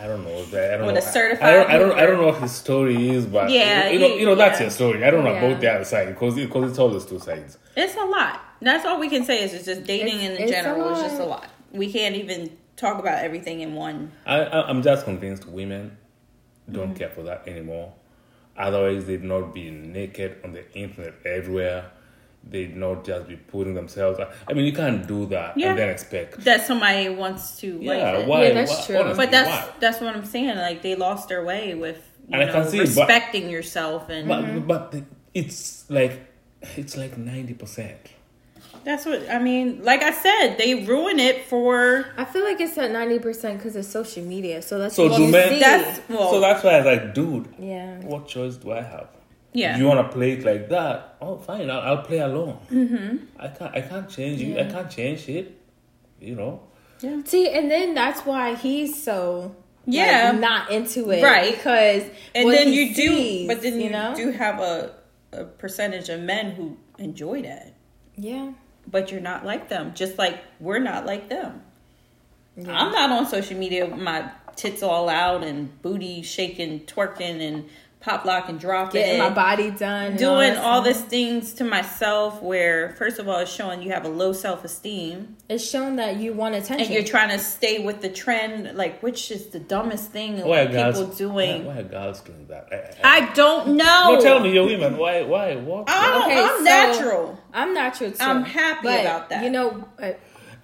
[0.00, 0.44] I don't know.
[0.46, 1.00] that- I don't With know.
[1.00, 1.98] a certified I don't, I don't.
[1.98, 4.58] I don't know what his story is, but Yeah, you know, he- you know that's
[4.60, 4.64] yeah.
[4.66, 5.04] your story.
[5.04, 5.42] I don't know Yeah.
[5.44, 7.58] about the other side because because it's always two sides.
[7.76, 8.40] It's a lot.
[8.60, 11.16] That's all we can say is it's just dating It's- in it's general is just
[11.20, 11.42] a lot.
[11.42, 11.50] lot.
[11.72, 14.12] We can't even talk about everything in one.
[14.24, 15.96] I, I I'm just convinced women
[16.70, 16.94] don't Mm-hmm.
[16.98, 17.92] care for that anymore.
[18.56, 21.90] Otherwise, they'd not be naked on the internet everywhere.
[22.44, 24.18] They'd not just be putting themselves.
[24.48, 25.70] I mean, you can't do that Yeah.
[25.70, 26.44] and then expect.
[26.44, 28.26] That somebody wants to like Yeah, it.
[28.26, 28.44] why?
[28.46, 28.96] Yeah, that's why- true.
[28.96, 29.74] honestly, But that's why?
[29.80, 30.56] that's what I'm saying.
[30.56, 31.96] Like they lost their way with
[32.28, 34.66] you And I know, can see, but- respecting yourself, and But mm-hmm.
[34.66, 36.20] but the, it's like
[36.76, 37.98] it's like ninety percent.
[38.84, 39.82] that's what I mean.
[39.84, 42.06] Like I said, they ruin it for.
[42.16, 44.62] I feel like it's at ninety percent because of social media.
[44.62, 45.60] So that's So what do you men- see.
[45.60, 47.98] That's well, so that's why I was like, dude, yeah.
[48.00, 49.08] what choice do I have?
[49.52, 49.76] Yeah.
[49.78, 51.16] You want to play it like that?
[51.20, 51.70] Oh, fine.
[51.70, 52.60] I'll, I'll play along.
[52.70, 53.16] Mm-hmm.
[53.38, 53.74] I can't.
[53.74, 54.58] I can't change you.
[54.58, 55.54] I can't change it.
[56.20, 56.62] You know.
[57.00, 59.54] yeah See, and then that's why he's so
[59.86, 60.32] like, Yeah.
[60.32, 61.54] not into it, Right.
[61.54, 62.02] Because
[62.34, 64.94] and then he you do, but then you, know, do have a
[65.32, 67.74] a percentage of men who enjoy that.
[68.16, 68.52] yeah,
[68.90, 69.92] but you're not like them.
[69.94, 71.62] Just like we're not like them.
[72.56, 72.72] yeah.
[72.80, 77.68] I'm not on social media with my tits all out and booty shaking, twerking, and
[78.00, 80.94] pop lock and drop getting my body done, Doing that all stuff.
[80.94, 84.64] these things to myself, where first of all, it's showing you have a low self
[84.64, 86.86] esteem, It's shown that you want attention.
[86.86, 88.76] and you're trying to stay with the trend.
[88.76, 91.64] Like, which is the dumbest thing Why are people girls doing?
[91.64, 92.68] Why, why are girls doing that?
[92.70, 94.14] I, I, I don't know.
[94.14, 94.96] no, tell me, you're women.
[94.96, 95.22] Why?
[95.22, 95.56] Why?
[95.56, 95.90] What?
[95.90, 97.40] I don't, Okay, I'm so- natural.
[97.52, 98.16] I'm natural too.
[98.20, 99.42] I'm happy but, about that.
[99.42, 100.12] You know, uh,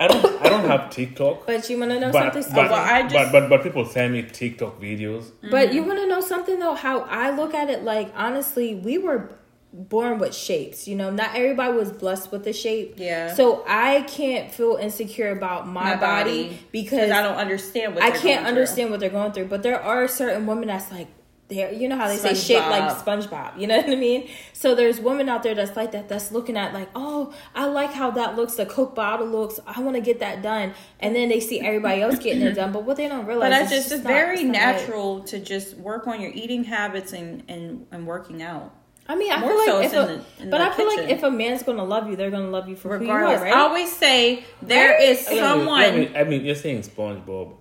[0.05, 0.43] I don't.
[0.43, 1.47] I don't have TikTok.
[1.47, 2.43] but you want to know But something?
[2.43, 2.71] but, Stephen?
[2.71, 5.31] well, I just- but but but people send me TikTok videos.
[5.51, 6.75] But you want to know something though?
[6.75, 9.31] How I look at it, like honestly, we were
[9.73, 10.87] born with shapes.
[10.87, 12.95] You know, not everybody was blessed with a shape.
[12.97, 13.35] Yeah.
[13.35, 18.05] So I can't feel insecure about my, My body, body, because I don't understand what
[18.05, 19.47] I they're can't going understand what they're going through.
[19.47, 21.09] But there are certain women that's like
[21.55, 23.59] they're you know how they say shaped like SpongeBob.
[23.59, 24.29] You know what I mean?
[24.53, 26.09] So there's women out there that's like that.
[26.09, 28.55] That's looking at like, oh, I like how that looks.
[28.55, 29.61] The Coke bottle looks.
[29.67, 30.75] I want to get that done.
[31.01, 32.73] And then they see everybody else getting it done.
[32.73, 34.53] But what they don't realize, But I is just it's it's not- very it's not
[34.53, 38.73] natural to just work on your eating habits and and, and working out.
[39.07, 40.71] I mean, I More feel like so if a, in the- in but the I
[40.75, 43.47] feel like if a man's gonna love you, they're gonna love you for Regardless, who
[43.47, 45.03] you are, I always say there Right?
[45.11, 45.81] is someone.
[45.81, 47.53] let me- I mean, you're saying SpongeBob.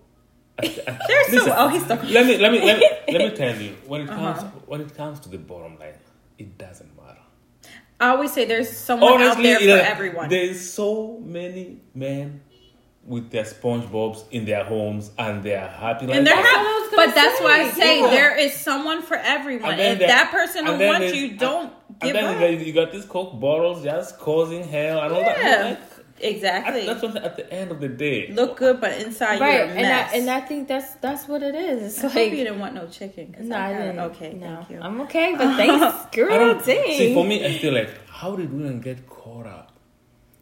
[0.62, 1.54] I- I- There's listen, some.
[1.58, 2.10] Oh, he's talking.
[2.12, 4.48] let me let me let me, let me tell you when it comes Uh-huh.
[4.66, 5.94] when it comes to the bottom line,
[6.38, 7.20] it doesn't matter.
[8.00, 10.30] I always say there's someone out there for you know, everyone.
[10.30, 12.42] There's so many men
[13.06, 16.08] with their SpongeBob's in their homes and they are happy.
[16.08, 16.44] Like and they're that.
[16.44, 17.80] That's what I was happy, gonna but that's why I say.
[17.82, 18.10] say Yeah.
[18.10, 19.72] there is someone for everyone.
[19.72, 22.66] And then If that person and don't want you, don't give and then up.
[22.66, 25.38] you got, these Coke bottles just causing hell and all that.
[25.38, 25.80] Yeah, Like,
[26.24, 26.86] exactly.
[26.86, 28.30] That's what at the end of the day.
[28.32, 30.14] Look good, but inside right, you're a and I mess.
[30.16, 31.96] and I think that's that's what it is.
[31.96, 33.36] It's I hope you didn't want no chicken.
[33.40, 34.00] no, I I didn't.
[34.00, 34.80] Okay, no, thank you.
[34.82, 36.34] I'm okay, but thanks, girl.
[36.34, 37.14] I don't see.
[37.14, 39.73] For me, I feel like how did women get caught up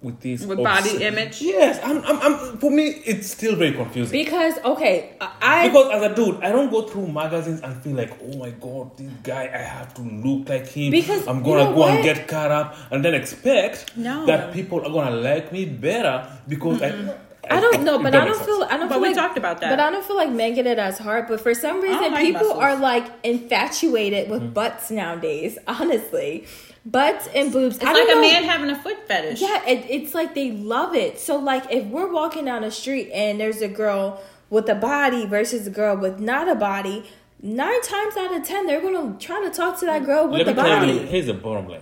[0.02, 1.42] with this With body image?
[1.42, 2.58] Yes, I'm, I'm, I'm.
[2.58, 4.12] For me, it's still very confusing.
[4.12, 8.12] because okay, I Because as a dude, I don't go through magazines and feel like,
[8.24, 10.92] oh my god, this guy, I have to look like him.
[10.92, 14.26] Because I'm gonna know go and get caught up and then expect No.
[14.26, 17.16] that people are gonna like me better because I.
[17.50, 18.64] I don't know, but I don't feel.
[18.70, 19.72] I don't But feel we like, talked about that.
[19.72, 21.28] But I don't feel like men get it as hard.
[21.28, 22.60] But for some reason, like people muscles.
[22.64, 24.54] are like infatuated with Mm-hmm.
[24.54, 25.58] butts nowadays.
[25.68, 26.46] Honestly,
[26.86, 27.76] butts and boobs.
[27.78, 28.22] It's I like a know.
[28.22, 29.42] man having a foot fetish.
[29.42, 31.20] Yeah, it, it's like they love it.
[31.20, 35.26] So like if we're walking down the street and there's a girl with a body
[35.26, 37.04] versus a girl with not a body,
[37.42, 40.56] nine times out of ten they're gonna try to talk to that girl with Let
[40.56, 41.08] the me tell you, body.
[41.08, 41.82] here's the bottom line.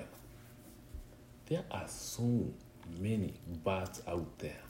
[1.47, 2.45] There are so
[2.99, 3.33] many
[3.63, 4.61] butts out there.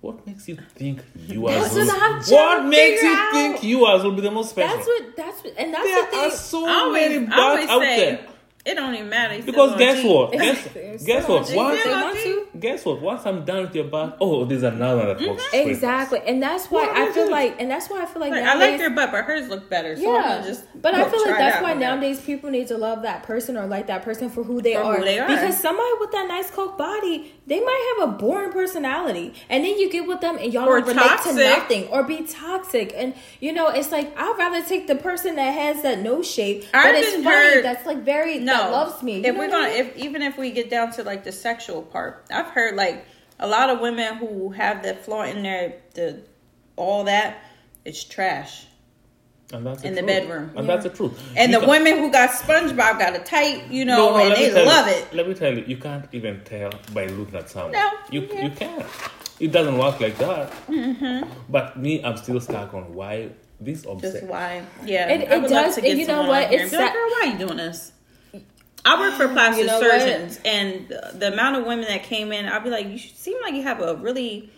[0.00, 1.54] What makes you think yours?
[1.54, 3.32] That's will- what what makes you out.
[3.32, 4.76] think yours will be the most special?
[4.76, 6.38] That's what that's what and that's there the are thing.
[6.38, 8.26] so I always, many I butts out say there.
[8.64, 9.42] It don't even matter.
[9.42, 10.32] Because guess what?
[10.32, 11.50] Guess, They're guess what?
[11.50, 12.46] on- Once, they want to.
[12.58, 13.00] Guess what?
[13.00, 15.66] Once I'm done with your butt, oh, there's another that looks great.
[15.68, 17.30] Exactly, and that's why What I feel it?
[17.30, 19.68] like, and that's why I feel like Like, I like your butt, but hers look
[19.68, 19.96] better.
[19.96, 20.46] So I'm yeah.
[20.46, 21.80] just but I feel like that's why one.
[21.80, 24.80] nowadays people need to love that person or like that person for who they, For
[24.82, 25.00] who are.
[25.00, 25.26] they are.
[25.28, 29.78] Because somebody with that nice coke body, they might have a boring personality, and then
[29.78, 31.32] you get with them and y'all Or don't relate toxic.
[31.32, 32.92] to nothing or be toxic.
[32.96, 36.64] And you know, it's like I'd rather take the person that has that no shape,
[36.72, 37.24] but I've it's funny.
[37.24, 39.18] heard- That's like very no that loves me.
[39.18, 39.76] You If we're gonna, mean?
[39.78, 43.06] if even if we get down to like the sexual part, I've heard like
[43.38, 46.22] a lot of women who have the flaw in their the
[46.76, 47.38] all that
[47.84, 48.66] it's trash.
[49.52, 50.20] And that's In the the truth.
[50.28, 50.50] bedroom.
[50.56, 50.74] And Yeah.
[50.74, 51.32] that's the truth.
[51.36, 54.24] And You the ca- women who got SpongeBob got a tight, you know, No, no,
[54.24, 55.14] and they tell love you, it.
[55.14, 57.72] Let me tell you, you can't even tell by looking at someone.
[57.72, 58.44] No, you yeah.
[58.44, 58.84] you can't.
[59.38, 60.50] It doesn't work like that.
[60.68, 61.28] Mm-hmm.
[61.50, 63.30] But me, I'm still stuck on why
[63.60, 64.28] this Just obsession.
[64.28, 64.62] why?
[64.84, 66.50] Yeah, It- it does- to get and you know what?
[66.52, 67.92] It's and be like, sa- girl, why are you doing this?
[68.84, 70.00] I work for plastic You know what?
[70.00, 73.54] surgeons, and the- amount of women that came in, I'd be like, you seem like
[73.54, 74.50] you have a really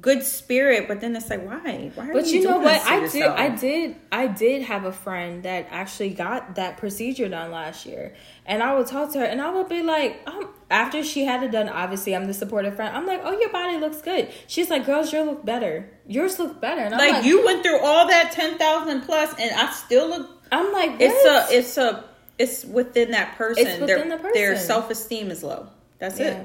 [0.00, 1.90] good spirit, but then it's like, why?
[1.94, 2.82] Why are But you, you know doing what?
[2.86, 3.22] I did.
[3.24, 3.96] I did.
[4.10, 8.14] I did have a friend that actually got that procedure done last year,
[8.46, 11.42] and I would talk to her, and I would be like, um, after she had
[11.42, 12.96] it done, obviously I'm the supportive friend.
[12.96, 14.30] I'm like, oh, your body looks good.
[14.46, 15.90] She's like, girls, yours look better.
[16.08, 16.80] Yours look better.
[16.80, 20.08] And I'm Like, like, you went through all that ten thousand plus, and I still
[20.08, 20.30] look.
[20.50, 21.54] I'm like, It's a.
[21.56, 22.04] It's a.
[22.38, 23.66] It's within that person.
[23.66, 25.68] It's within their, the Their self esteem is low.
[25.98, 26.36] That's it.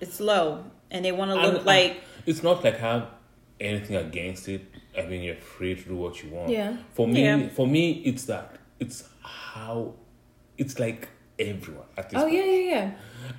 [0.00, 2.02] It's low, and they want to And- look and like.
[2.26, 3.06] it's not like I have
[3.60, 4.62] anything against it.
[4.98, 6.50] I mean, you're free to do what you want.
[6.50, 6.76] Yeah.
[6.94, 7.48] For me, Yeah.
[7.48, 8.56] for me, it's that.
[8.80, 9.94] It's how.
[10.58, 12.34] It's like everyone at this oh point.
[12.34, 12.90] yeah, yeah, yeah.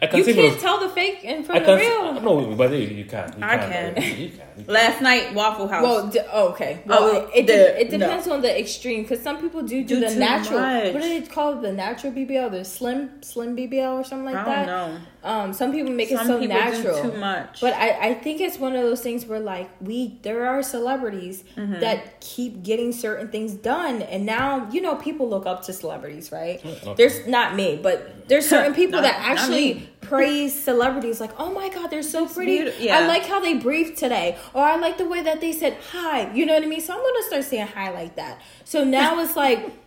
[0.01, 2.19] I can You can't from- tell the fake and from I the real.
[2.21, 3.37] no, but you, you can't.
[3.37, 3.95] You I can't.
[3.95, 4.19] can.
[4.19, 4.65] You can.
[4.67, 5.83] Last night, Waffle House.
[5.83, 6.81] Well, d- oh, okay.
[6.85, 9.83] Oh, well, Oh, it, it, the- it depends on the extreme because some people do
[9.83, 10.59] do, Do the natural.
[10.59, 10.93] much.
[10.93, 11.61] What do they call it?
[11.61, 14.65] The natural BBL, the slim slim BBL or something like I that.
[14.65, 14.99] don't know.
[15.26, 17.01] Um, some people make it so people do natural.
[17.01, 17.59] too much.
[17.59, 21.43] But I, I think it's one of those things where like we there are celebrities
[21.57, 21.80] Mm-hmm.
[21.80, 26.32] that keep getting certain things done and now you know people look up to celebrities,
[26.32, 26.63] right?
[26.65, 26.93] okay.
[26.95, 31.69] There's not me, but there's certain people Not- that actually praise celebrities like, "Oh my
[31.69, 32.71] god, they're so pretty.
[32.80, 32.99] yeah.
[32.99, 36.32] I like how they breathed today." Or I like the way that they said hi.
[36.34, 36.82] You know what I mean?
[36.82, 38.39] So I'm going to start saying hi like that.
[38.65, 39.84] So now it's like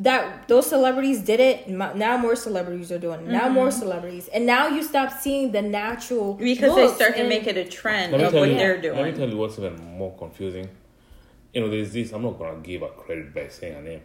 [0.00, 4.46] that those celebrities did it now more celebrities are doing it now more celebrities and
[4.46, 6.44] now you stop seeing the natural Mm-hmm.
[6.44, 8.54] because they start to make it a trend of what you.
[8.56, 10.68] they're doing Let me tell you what's even more confusing.
[11.52, 12.12] You know, there's this.
[12.12, 14.02] I'm not gonna give a credit by saying a name.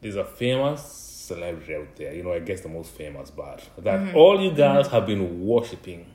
[0.00, 2.14] There's a famous celebrity out there.
[2.14, 4.16] You know, I guess the most famous, but that Mm-hmm.
[4.16, 6.06] all you guys have been worshiping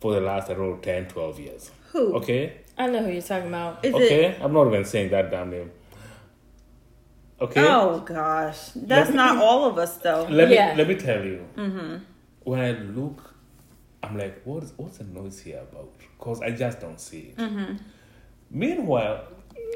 [0.00, 1.70] for the last I don't know 10, 12 years.
[1.92, 2.14] Who?
[2.16, 2.52] Okay.
[2.78, 3.84] I know who you're talking about.
[3.84, 4.24] Is okay.
[4.26, 4.38] it?
[4.42, 5.70] I'm not even saying that damn name.
[7.40, 7.60] Okay.
[7.66, 10.26] Oh gosh, that's me- not all of us though.
[10.30, 10.70] Let Yeah.
[10.72, 11.46] me let me tell you.
[11.56, 11.96] Mm-hmm.
[12.44, 13.34] When I look,
[14.02, 15.90] I'm like, what is what's the noise here about?
[16.18, 17.36] Because I just don't see it.
[17.36, 17.74] Mm-hmm.
[18.50, 19.24] Meanwhile,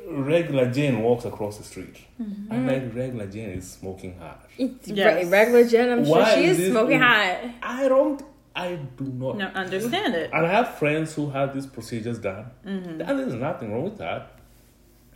[0.08, 1.96] regular Jane walks across the street.
[2.20, 2.52] Mm-hmm.
[2.52, 4.38] I'm like, regular Jane is smoking hard.
[4.56, 5.24] Yes.
[5.24, 5.90] Re- regular Jane.
[5.90, 7.38] I'm Why sure she is is this- smoking hot.
[7.62, 8.22] I don't.
[8.54, 9.36] I do not.
[9.36, 10.30] No, understand it.
[10.32, 14.32] And I have friends who have these procedures done, and there's nothing wrong with that.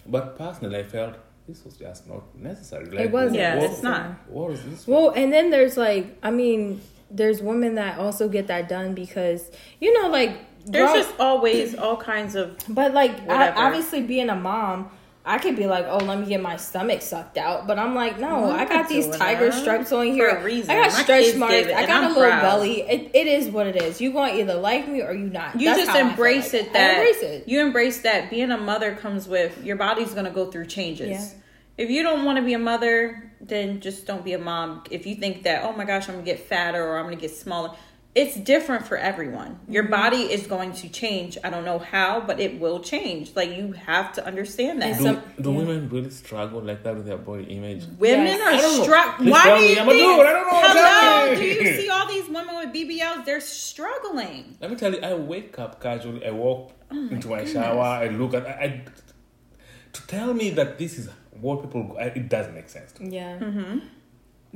[0.06, 1.14] But personally, I felt
[1.46, 2.86] this was just not necessary.
[2.86, 3.36] Like, wasn't.
[3.36, 4.06] Yeah, what- it's not.
[4.28, 4.86] What is this?
[4.86, 6.80] Well, and then there's like, I mean,
[7.10, 10.36] there's women that also get that done because you know, like
[10.66, 14.90] There's girl- just always all kinds of But like, I, obviously, being a mom,
[15.26, 18.20] I could be like, "Oh, let me get my stomach sucked out," but I'm like,
[18.20, 19.54] "No, I'm I got these tiger that.
[19.58, 20.28] stripes on For here.
[20.28, 20.70] a reason.
[20.70, 21.54] I got My stretch marks.
[21.54, 22.42] it, I got I'm a little proud.
[22.42, 22.82] belly.
[22.82, 24.00] It, it is what it is.
[24.02, 25.58] You gonna either like me or you not.
[25.58, 27.48] you That's just how I feel embrace like it that embrace it.
[27.48, 31.08] you embrace that being a mother comes with your body's gonna go through changes.
[31.08, 31.26] Yeah.
[31.76, 34.84] If you don't want to be a mother, then just don't be a mom.
[34.90, 37.30] If you think that, oh my gosh, I'm gonna get fatter or I'm gonna get
[37.32, 37.70] smaller,
[38.14, 39.58] it's different for everyone.
[39.68, 39.90] Your Mm-hmm.
[39.92, 41.36] body is going to change.
[41.42, 43.34] I don't know how, but it will change.
[43.34, 44.90] Like you have to understand that.
[44.90, 45.56] And do, some- do yeah.
[45.58, 47.84] women really struggle like that with their body image?
[47.98, 48.40] Women Yes.
[48.64, 48.82] Are know.
[48.84, 49.18] struck.
[49.18, 50.16] Why do you I'm a think?
[50.16, 50.26] dude.
[50.26, 50.60] I don't know.
[50.62, 51.34] Hello.
[51.34, 53.24] Tell Do you see all these women with BBLs?
[53.24, 54.56] They're struggling.
[54.60, 56.24] Let me tell you, I wake up casually.
[56.24, 57.52] I walk Oh my into my goodness.
[57.54, 57.80] shower.
[57.82, 58.46] I look at.
[58.46, 58.84] I, I
[59.92, 61.08] to tell me that this is
[61.40, 61.96] what people.
[61.98, 63.16] I, it doesn't make sense to me.
[63.16, 63.78] Yeah, Mm-hmm.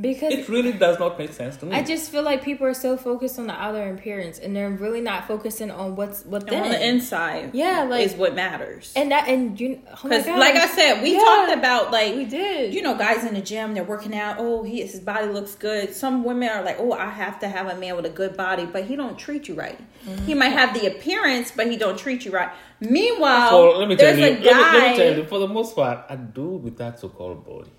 [0.01, 1.75] Because It really does not make sense to me.
[1.75, 5.01] I just feel like people are so focused on the outer appearance, and they're really
[5.01, 6.55] not focusing on what's within.
[6.55, 8.93] And on the inside, Yeah, like- is what matters.
[8.95, 10.39] and that, and you, oh Because, God.
[10.39, 11.19] like I said, we Yeah.
[11.21, 12.73] talked about like we did.
[12.75, 14.37] you know, guys in the gym, they're working out.
[14.39, 15.95] Oh, he his body looks good.
[15.95, 18.67] Some women are like, oh, I have to have a man with a good body,
[18.67, 19.79] but he don't treat you right.
[20.07, 20.25] Mm-hmm.
[20.27, 22.51] He might have the appearance, but he don't treat you right.
[22.81, 24.25] Meanwhile, so let me tell there's you.
[24.27, 24.73] a Let me, guy.
[24.79, 25.25] let me tell you.
[25.25, 27.71] For the most part, a dude with that so-called body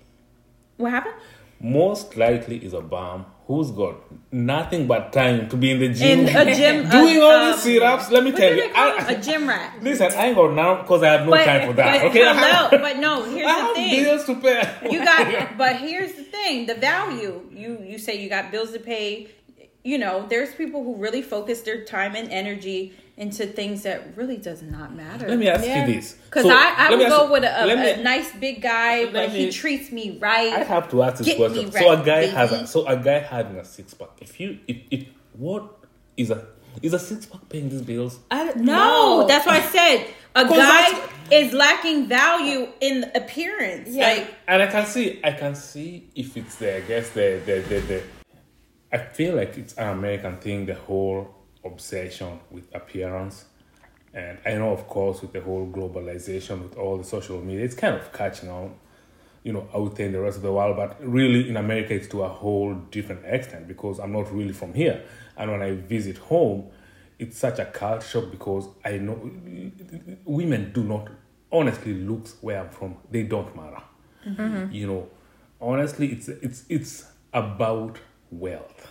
[0.76, 1.14] What happened?
[1.60, 3.96] Most likely is a bum who's got
[4.32, 7.62] nothing but time to be in the gym, In a gym, doing all um, these
[7.62, 8.10] sit-ups.
[8.10, 8.70] Let me tell you.
[8.74, 9.74] I- a gym rat.
[9.82, 12.00] Listen, I ain't got now because I have no time for that.
[12.02, 13.24] but okay, hello, but no.
[13.24, 14.04] Here's I the thing.
[14.04, 14.88] bills to pay.
[14.90, 18.78] you got but here's the thing the value you you say you got bills to
[18.78, 19.28] pay
[19.84, 24.38] you know there's people who really focus their time and energy into things that really
[24.38, 25.86] does not matter Let me ask Yeah.
[25.86, 26.14] you this.
[26.24, 28.32] because So, I, I let me would go you- with a, a, me- a nice
[28.36, 30.52] big guy, but me- he treats me right.
[30.54, 31.66] I have to ask this Get question.
[31.66, 34.08] me so a right, guy has a so a guy having a six pack.
[34.20, 35.02] If you if, if
[35.34, 35.64] what
[36.16, 36.46] is a
[36.82, 38.18] is a six pack paying these bills?
[38.30, 38.72] I don't No,
[39.20, 39.26] know.
[39.28, 43.90] that's why I said a guy is lacking value in appearance.
[43.90, 44.08] Yeah.
[44.08, 47.54] Like And I can see I can see if it's the I guess the the
[47.68, 48.02] the, the
[48.92, 51.34] I feel like it's an American thing, the whole
[51.64, 53.44] obsession with appearance.
[54.12, 57.74] And I know of course with the whole globalization with all the social media, it's
[57.74, 58.74] kind of catching on,
[59.42, 60.76] you know, out there in the rest of the world.
[60.76, 64.74] But really in America it's to a whole different extent because I'm not really from
[64.74, 65.04] here.
[65.36, 66.70] And when I visit home,
[67.18, 69.30] it's such a culture shock because I know
[70.24, 71.08] women do not
[71.52, 73.82] honestly looks where I'm from, they don't matter
[74.26, 74.72] mm-hmm.
[74.72, 75.08] you know
[75.60, 77.98] honestly it's it's it's about
[78.30, 78.88] wealth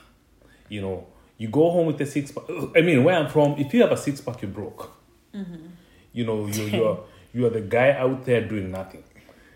[0.70, 1.08] you know
[1.40, 2.44] you go home with a six pack.
[2.76, 4.92] I mean where i'm from if you have a six pack you're broke.
[5.34, 5.66] Mm-hmm.
[6.14, 9.04] You know you you're you're the guy out there doing nothing.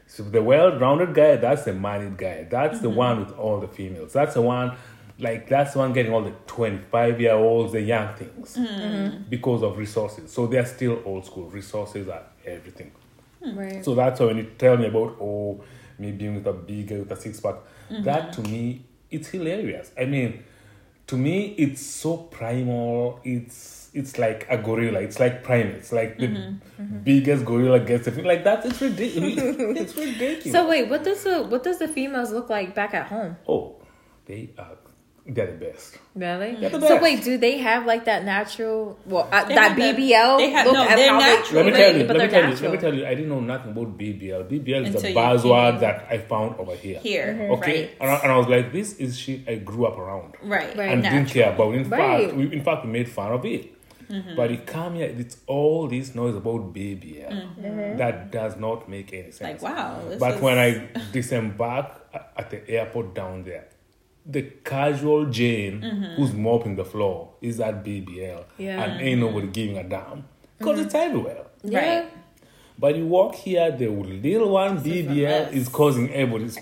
[0.08, 2.48] So the well-rounded guy that's the married guy.
[2.50, 2.98] That's the mm-hmm.
[2.98, 4.14] one with all the females.
[4.14, 4.76] That's the one
[5.20, 9.24] like that's the one getting all the 25 year olds the young things mm-hmm.
[9.30, 10.32] because of resources.
[10.32, 11.50] So they're still old school.
[11.50, 12.92] Resources are everything.
[13.44, 13.60] Hmm.
[13.60, 13.84] Right.
[13.84, 15.62] so that's why when you tell me about oh
[16.00, 17.56] me being with a big guy with a six pack,
[17.90, 19.92] that to me it's hilarious.
[20.00, 20.44] I mean,
[21.08, 23.20] to me it's so primal.
[23.24, 25.02] It's it's like a gorilla.
[25.02, 25.92] It's like primates.
[25.92, 27.00] Like the mm-hmm, mm-hmm.
[27.00, 28.66] biggest gorilla gets the like that.
[28.66, 29.36] It's ridiculous.
[29.82, 30.52] it's ridiculous.
[30.52, 33.38] So wait, what does the what does the females look like back at home?
[33.48, 33.76] oh,
[34.26, 34.78] they are
[35.26, 35.98] they're the best.
[36.16, 36.56] Really?
[36.56, 39.00] They're the So wait, do they have like that natural?
[39.06, 40.38] Well, uh, that BBL.
[40.38, 41.56] they have- look no, they're how they- natural.
[41.56, 42.04] Let me Wait, tell you.
[42.04, 42.56] Let me they're tell you.
[42.56, 43.06] Let me tell you.
[43.06, 44.44] I didn't know nothing about BBL.
[44.44, 47.00] BBL is Until the buzzword that I found over here.
[47.00, 47.52] here, mm-hmm.
[47.54, 47.92] Okay, right?
[48.02, 50.36] and, I, and I was like, this is shit I grew up around.
[50.44, 50.90] Right, Right.
[50.92, 51.20] and natural.
[51.24, 51.74] didn't care about.
[51.74, 52.24] In Right.
[52.26, 53.70] fact, we, in fact, we made fun of it.
[54.12, 54.36] Mm-hmm.
[54.36, 57.98] But you come here, it's all this noise about BBL mm-hmm.
[57.98, 59.42] that does not make any sense.
[59.42, 61.90] Like wow, this but is- when I disembark
[62.38, 63.66] at the airport down there,
[64.26, 66.16] the casual Jane mm-hmm.
[66.16, 68.84] who's mopping the floor is at BBL, Yeah.
[68.84, 70.26] and ain't nobody giving a damn
[70.58, 71.08] because it's mm-hmm.
[71.08, 71.46] everywhere.
[71.64, 72.00] Yeah.
[72.00, 72.12] Right.
[72.80, 76.58] But you walk here, the little one BBL is causing everybody's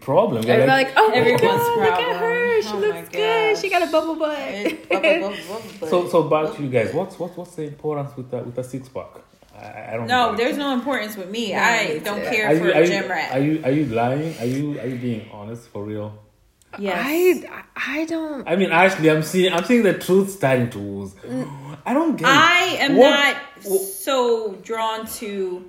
[0.00, 0.42] problem.
[0.44, 2.46] You're Everybody like, oh, oh Everyone's god, look at her.
[2.46, 3.58] Oh she Oh looks good.
[3.58, 5.88] She got a bubble butt.
[5.88, 6.92] So, so back to you guys.
[6.94, 9.22] What's what, what's the importance with the with the six pack?
[9.54, 10.06] I, I don't.
[10.06, 10.36] No, get it.
[10.38, 11.52] there's no importance with me.
[11.52, 13.32] Nah, I don't care Are for you, a gym rat.
[13.32, 14.36] are you are you lying?
[14.38, 16.18] Are you are you being honest for real?
[16.78, 17.44] Yes.
[17.50, 17.62] I
[18.02, 18.46] I don't.
[18.48, 21.14] I mean, actually, I'm seeing I'm seeing the truth starting to ooze.
[21.86, 22.28] I don't get.
[22.28, 22.32] it.
[22.34, 25.64] I am What- not what- so drawn to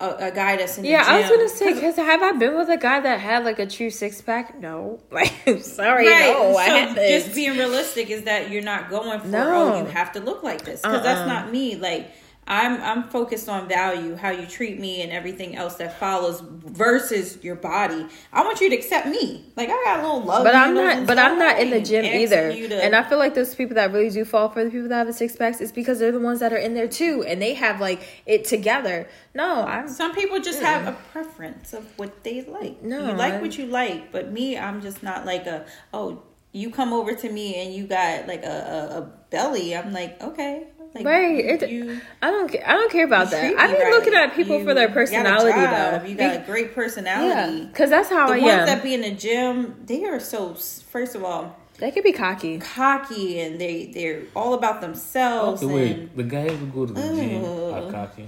[0.00, 2.56] a, a guy that's in Yeah, the I was gonna say because have I been
[2.56, 4.58] with a guy that had like a true six pack?
[4.60, 6.32] No, like sorry, Right.
[6.36, 7.08] no, I so haven't.
[7.08, 9.72] just being realistic is that you're not going for No.
[9.74, 11.02] oh you have to look like this because Uh-uh.
[11.02, 11.76] that's not me.
[11.76, 12.10] Like
[12.44, 17.38] I'm I'm focused on value, how you treat me, and everything else that follows versus
[17.42, 18.04] your body.
[18.32, 19.44] I want you to accept me.
[19.56, 21.06] Like I got a little love, but I'm not.
[21.06, 21.18] But.
[21.18, 22.52] I'm not in the gym either.
[22.52, 24.96] to- And I feel like those people that really do fall for the people that
[24.96, 27.40] have the six packs is because they're the ones that are in there too, and
[27.40, 29.08] they have like it together.
[29.34, 29.86] No, I'm.
[29.86, 30.64] Some people just mm.
[30.64, 32.82] have a preference of what they like.
[32.82, 35.64] No, you like I- what you like, but me, I'm just not like a
[35.94, 36.24] oh.
[36.54, 39.74] You come over to me and you got like a, a, a belly.
[39.74, 41.44] I'm like okay, like, Right.
[41.62, 42.54] It, you, I don't.
[42.66, 43.42] I don't care about that.
[43.58, 43.92] I me be right.
[43.92, 46.08] looking at people You for their personality job, though.
[46.08, 47.66] You got a great personality.
[47.66, 48.66] because that's how The I ones am.
[48.66, 52.58] that be in the gym, they are so first of all they could be cocky.
[52.58, 55.62] cocky and they they're all about themselves.
[55.62, 56.16] Okay, and wait.
[56.16, 58.26] The guys who go to the gym are cocky.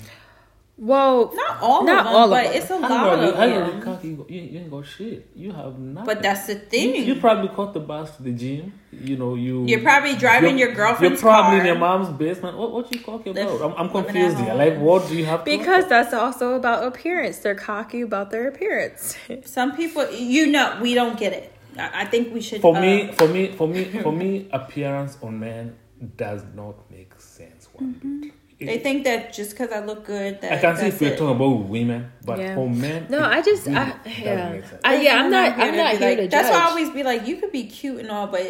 [0.77, 2.53] Well, Not all Not of them, all of but them.
[2.63, 2.91] it's a lot
[3.23, 3.81] you, of how you them.
[3.81, 4.09] cocky?
[4.09, 5.29] You, you, you ain't got shit.
[5.37, 6.05] You have nothing.
[6.05, 6.97] But that's the thing.
[7.07, 8.73] you probably caught the bus to the gym.
[8.91, 9.65] You know you.
[9.67, 12.59] You're probably driving you're- your girlfriend's You're probably in your mom's basement.
[12.59, 13.61] What what you talking about?
[13.63, 14.55] I'm, I'm confused here.
[14.55, 15.45] Like what do you have?
[15.45, 17.39] to because that's also about appearance.
[17.39, 19.17] They're cocky about their appearance.
[19.45, 21.53] Some people, you know, we don't get it.
[21.79, 22.61] I I think we should.
[22.61, 25.77] For uh, me, for me, for me, for me, appearance on men
[26.17, 27.69] does not make sense.
[27.73, 28.34] One bit.
[28.67, 31.09] They think that just because I look good, that I can see that's if we're
[31.15, 31.19] it.
[31.19, 32.55] talking about women, but Yeah.
[32.55, 34.61] for men, No, I just, really I, doesn't yeah.
[34.85, 35.17] I, yeah.
[35.23, 36.69] I'm not, I'm here not to be here like- to That's why I judge.
[36.71, 38.43] always be like, you could be cute and all, but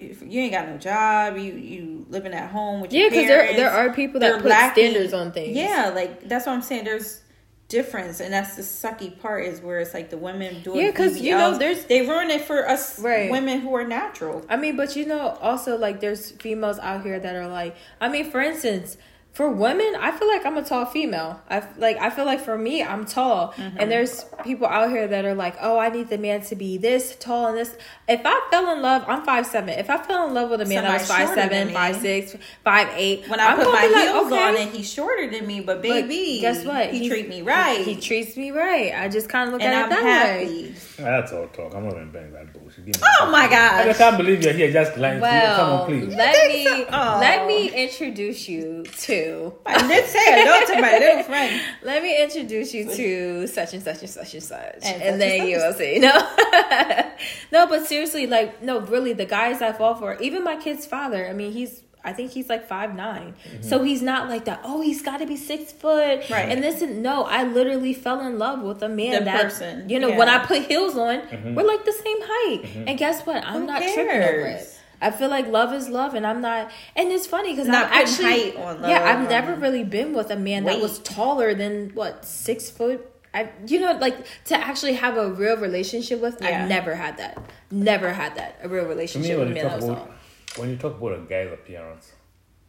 [0.00, 3.54] if you ain't got no job, you you living at home with Yeah, because there
[3.56, 5.56] there are people that put lacking- standards on things.
[5.56, 6.84] Yeah, like that's what I'm saying.
[6.84, 7.20] There's
[7.68, 10.84] difference, and that's the sucky part is where it's like the women doing.
[10.84, 13.30] Yeah, 'cause, you know, BBLs, there's- they ruin it for us Right.
[13.30, 14.44] women who are natural.
[14.50, 18.08] I mean, but you know, also like there's females out here that are like, I
[18.10, 18.98] mean, for instance,
[19.34, 21.42] for women, I feel like I'm a tall female.
[21.50, 23.76] I f- like I feel like for me, I'm tall, Mm-hmm.
[23.80, 26.78] and there's people out here that are like, oh, I need the man to be
[26.78, 27.76] this tall and this.
[28.08, 29.70] If I fell in love, I'm five seven.
[29.70, 31.68] If I fell in love with a man that was Somebody five shorter than seven,
[31.68, 31.74] me.
[31.74, 34.42] five six, five eight, When I I'm put my be like, heels okay.
[34.48, 36.90] on and he's shorter than me, but But baby, guess what?
[36.90, 38.92] He, He's- treat me right, He treats me right.
[38.94, 40.62] I just kind of look and at I'm it that way.
[40.62, 40.74] happy.
[40.98, 41.74] That's all talk.
[41.74, 42.96] I'm not even buying that bullshit.
[43.20, 43.80] Oh my god!
[43.80, 43.98] I gosh!
[43.98, 45.18] can't believe you're here just lying.
[45.20, 45.30] to me.
[45.30, 46.14] Come Well, on, please.
[46.14, 47.18] let me Oh.
[47.20, 49.23] let me introduce you to
[49.66, 51.60] I did say hello to my little friend.
[51.82, 55.46] Let me introduce you to such and such and such and such, and, And then
[55.46, 55.98] you will see.
[55.98, 56.12] No,
[57.52, 61.28] no, but seriously, like, no, really, the guys I fall for, even my kid's father.
[61.28, 63.62] I mean, he's, I think he's like five nine, mm-hmm.
[63.62, 64.60] so he's not like that.
[64.64, 66.48] Oh, he's got to be six foot, Right.
[66.48, 69.88] And this, and no, I literally fell in love with a man The that, person,
[69.88, 70.18] you know, yeah.
[70.18, 71.54] when I put heels on, mm-hmm.
[71.54, 72.62] we're like the same height.
[72.64, 72.88] Mm-hmm.
[72.88, 73.44] And guess what?
[73.44, 74.73] I'm Who not tripping over it.
[75.04, 76.70] I feel like love is love, and I'm not.
[76.96, 80.30] And it's funny because I'm actually, height on yeah, I've or never really been with
[80.30, 83.06] a man that was taller than what six foot.
[83.34, 86.38] I, you know, like to actually have a real relationship with.
[86.40, 86.62] Yeah.
[86.62, 87.36] I've never had that.
[87.70, 88.60] Never had that.
[88.62, 90.08] A real relationship me, with a you man that was tall.
[90.56, 92.12] when you talk about a guy's appearance,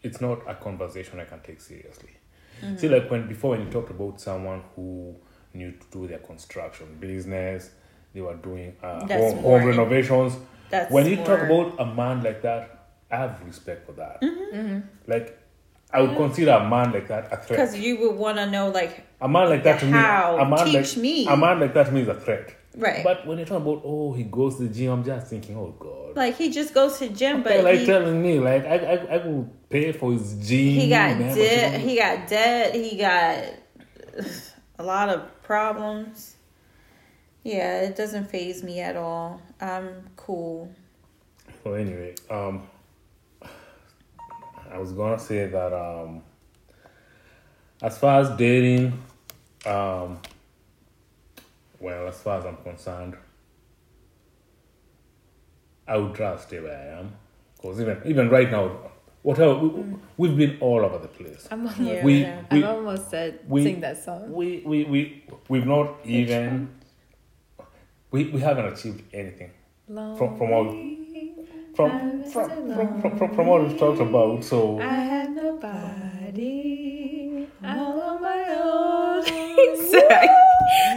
[0.03, 2.17] it's not a conversation I can take seriously.
[2.61, 2.77] Mm-hmm.
[2.77, 5.15] See, like when before when you talked about someone who
[5.53, 7.69] knew to do their construction business,
[8.13, 10.35] they were doing uh, That's home, more home in- renovations.
[10.75, 14.21] That's when you talk about a man like that, I have respect for that.
[14.21, 14.57] Mm-hmm.
[14.57, 14.79] mm-hmm.
[15.07, 15.41] Like,
[15.91, 16.17] I would mm-hmm.
[16.17, 17.49] consider a man like that a threat.
[17.49, 20.37] Because you would want to know, like, A man like that to me, How?
[20.37, 21.27] a man Teach like me.
[21.27, 22.55] a man like that to me is a threat.
[22.77, 23.03] Right.
[23.03, 25.73] But when you talk about oh he goes to the gym, I'm just thinking, oh
[25.79, 26.17] god.
[26.17, 28.75] like he just goes to the gym, But but like he, telling me, like I
[28.75, 30.81] I I will pay for his gym.
[30.81, 31.79] he got man, debt.
[31.79, 32.75] He got debt.
[32.75, 33.43] He got
[34.79, 36.35] a lot of problems.
[37.43, 39.39] Yeah, it doesn't faze me at all.
[39.61, 40.73] I'm cool.
[41.63, 42.63] Well, anyway, um,
[44.71, 46.23] I was gonna say that um,
[47.81, 48.93] as far as dating,
[49.65, 50.19] um,
[51.79, 53.15] well, as far as I'm concerned,
[55.87, 57.13] I would rather stay where I am
[57.55, 58.71] because even even right now,
[59.21, 61.47] whatever we, we've been all over the place.
[61.51, 62.03] I'm almost, Yeah.
[62.03, 64.31] We, I've almost said we- sing that song.
[64.31, 66.69] we, we, we, we've not even,
[68.11, 69.51] we, we haven't achieved anything
[69.87, 70.71] from, from all,
[71.75, 74.43] from, from, from, from, from, from what we've talked about.
[74.43, 76.55] So, I have nobody.
[77.61, 79.23] I'm all on my own.
[79.91, 80.29] sorry.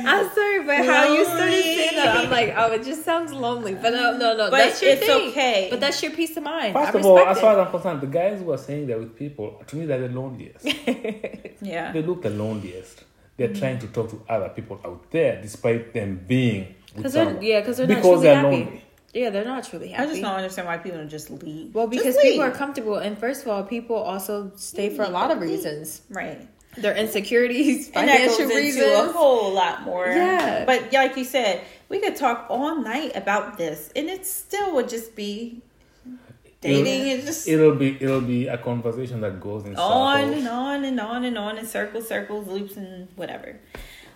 [0.07, 3.75] I'm sorry, but how you started saying I'm like, oh, it just sounds lonely.
[3.75, 4.51] But no, no, no.
[4.51, 5.29] But that's your it's thing.
[5.31, 5.69] okay.
[5.71, 6.73] But that's your peace of mind.
[6.75, 8.99] First I of all, as far as I'm concerned, the guys who are saying that
[8.99, 10.65] with people, to me, they're the loneliest.
[11.61, 11.91] Yeah.
[11.91, 13.05] they look the loneliest.
[13.37, 17.61] They're trying to talk to other people out there, despite them being Because they're yeah,
[17.61, 18.57] because they're not because truly they're happy.
[18.65, 18.85] lonely.
[19.15, 20.03] Yeah, they're not truly happy.
[20.05, 21.75] I just don't understand why people don't just leave.
[21.75, 25.09] Well, Just because people are comfortable, and first of all, people also stay for a
[25.09, 26.03] lot of reasons.
[26.11, 26.47] right.
[26.77, 30.07] Their insecurities, And that goes financial into a whole lot more.
[30.07, 30.65] Yeah.
[30.67, 34.89] But like you said, we could talk all night about this, and it still would
[34.89, 35.63] just be
[36.61, 40.39] dating and just It'll be it'll be a conversation that goes in on circles.
[40.39, 43.59] and on and on and on in circles, circles, loops, and whatever.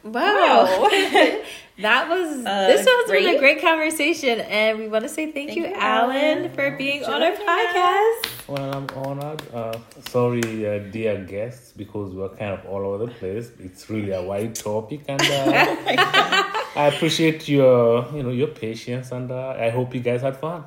[0.04, 0.88] Wow,
[1.78, 3.40] that was Uh, this has been a great.
[3.40, 6.50] great conversation, and we want to say thank, Thank you, you, Alan, Alan.
[6.54, 8.48] for being on our podcast.
[8.48, 9.42] Well, I'm honored.
[9.54, 9.78] Uh,
[10.08, 13.52] sorry, uh, dear guests, because we're kind of all over the place.
[13.60, 15.26] It's really a wide topic, and uh,
[16.76, 20.64] I appreciate your, you know, your patience, and uh, I hope you guys had fun.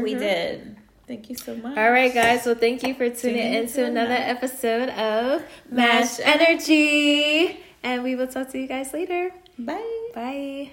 [0.00, 0.76] We did.
[1.06, 1.76] Thank you so much.
[1.78, 2.44] All right, guys.
[2.44, 6.20] Well, thank you for tuning Tuning in into to another another- episode of Mash Mash
[6.22, 9.30] Energy, and we will talk to you guys later.
[9.58, 10.10] Bye.
[10.14, 10.70] Bye.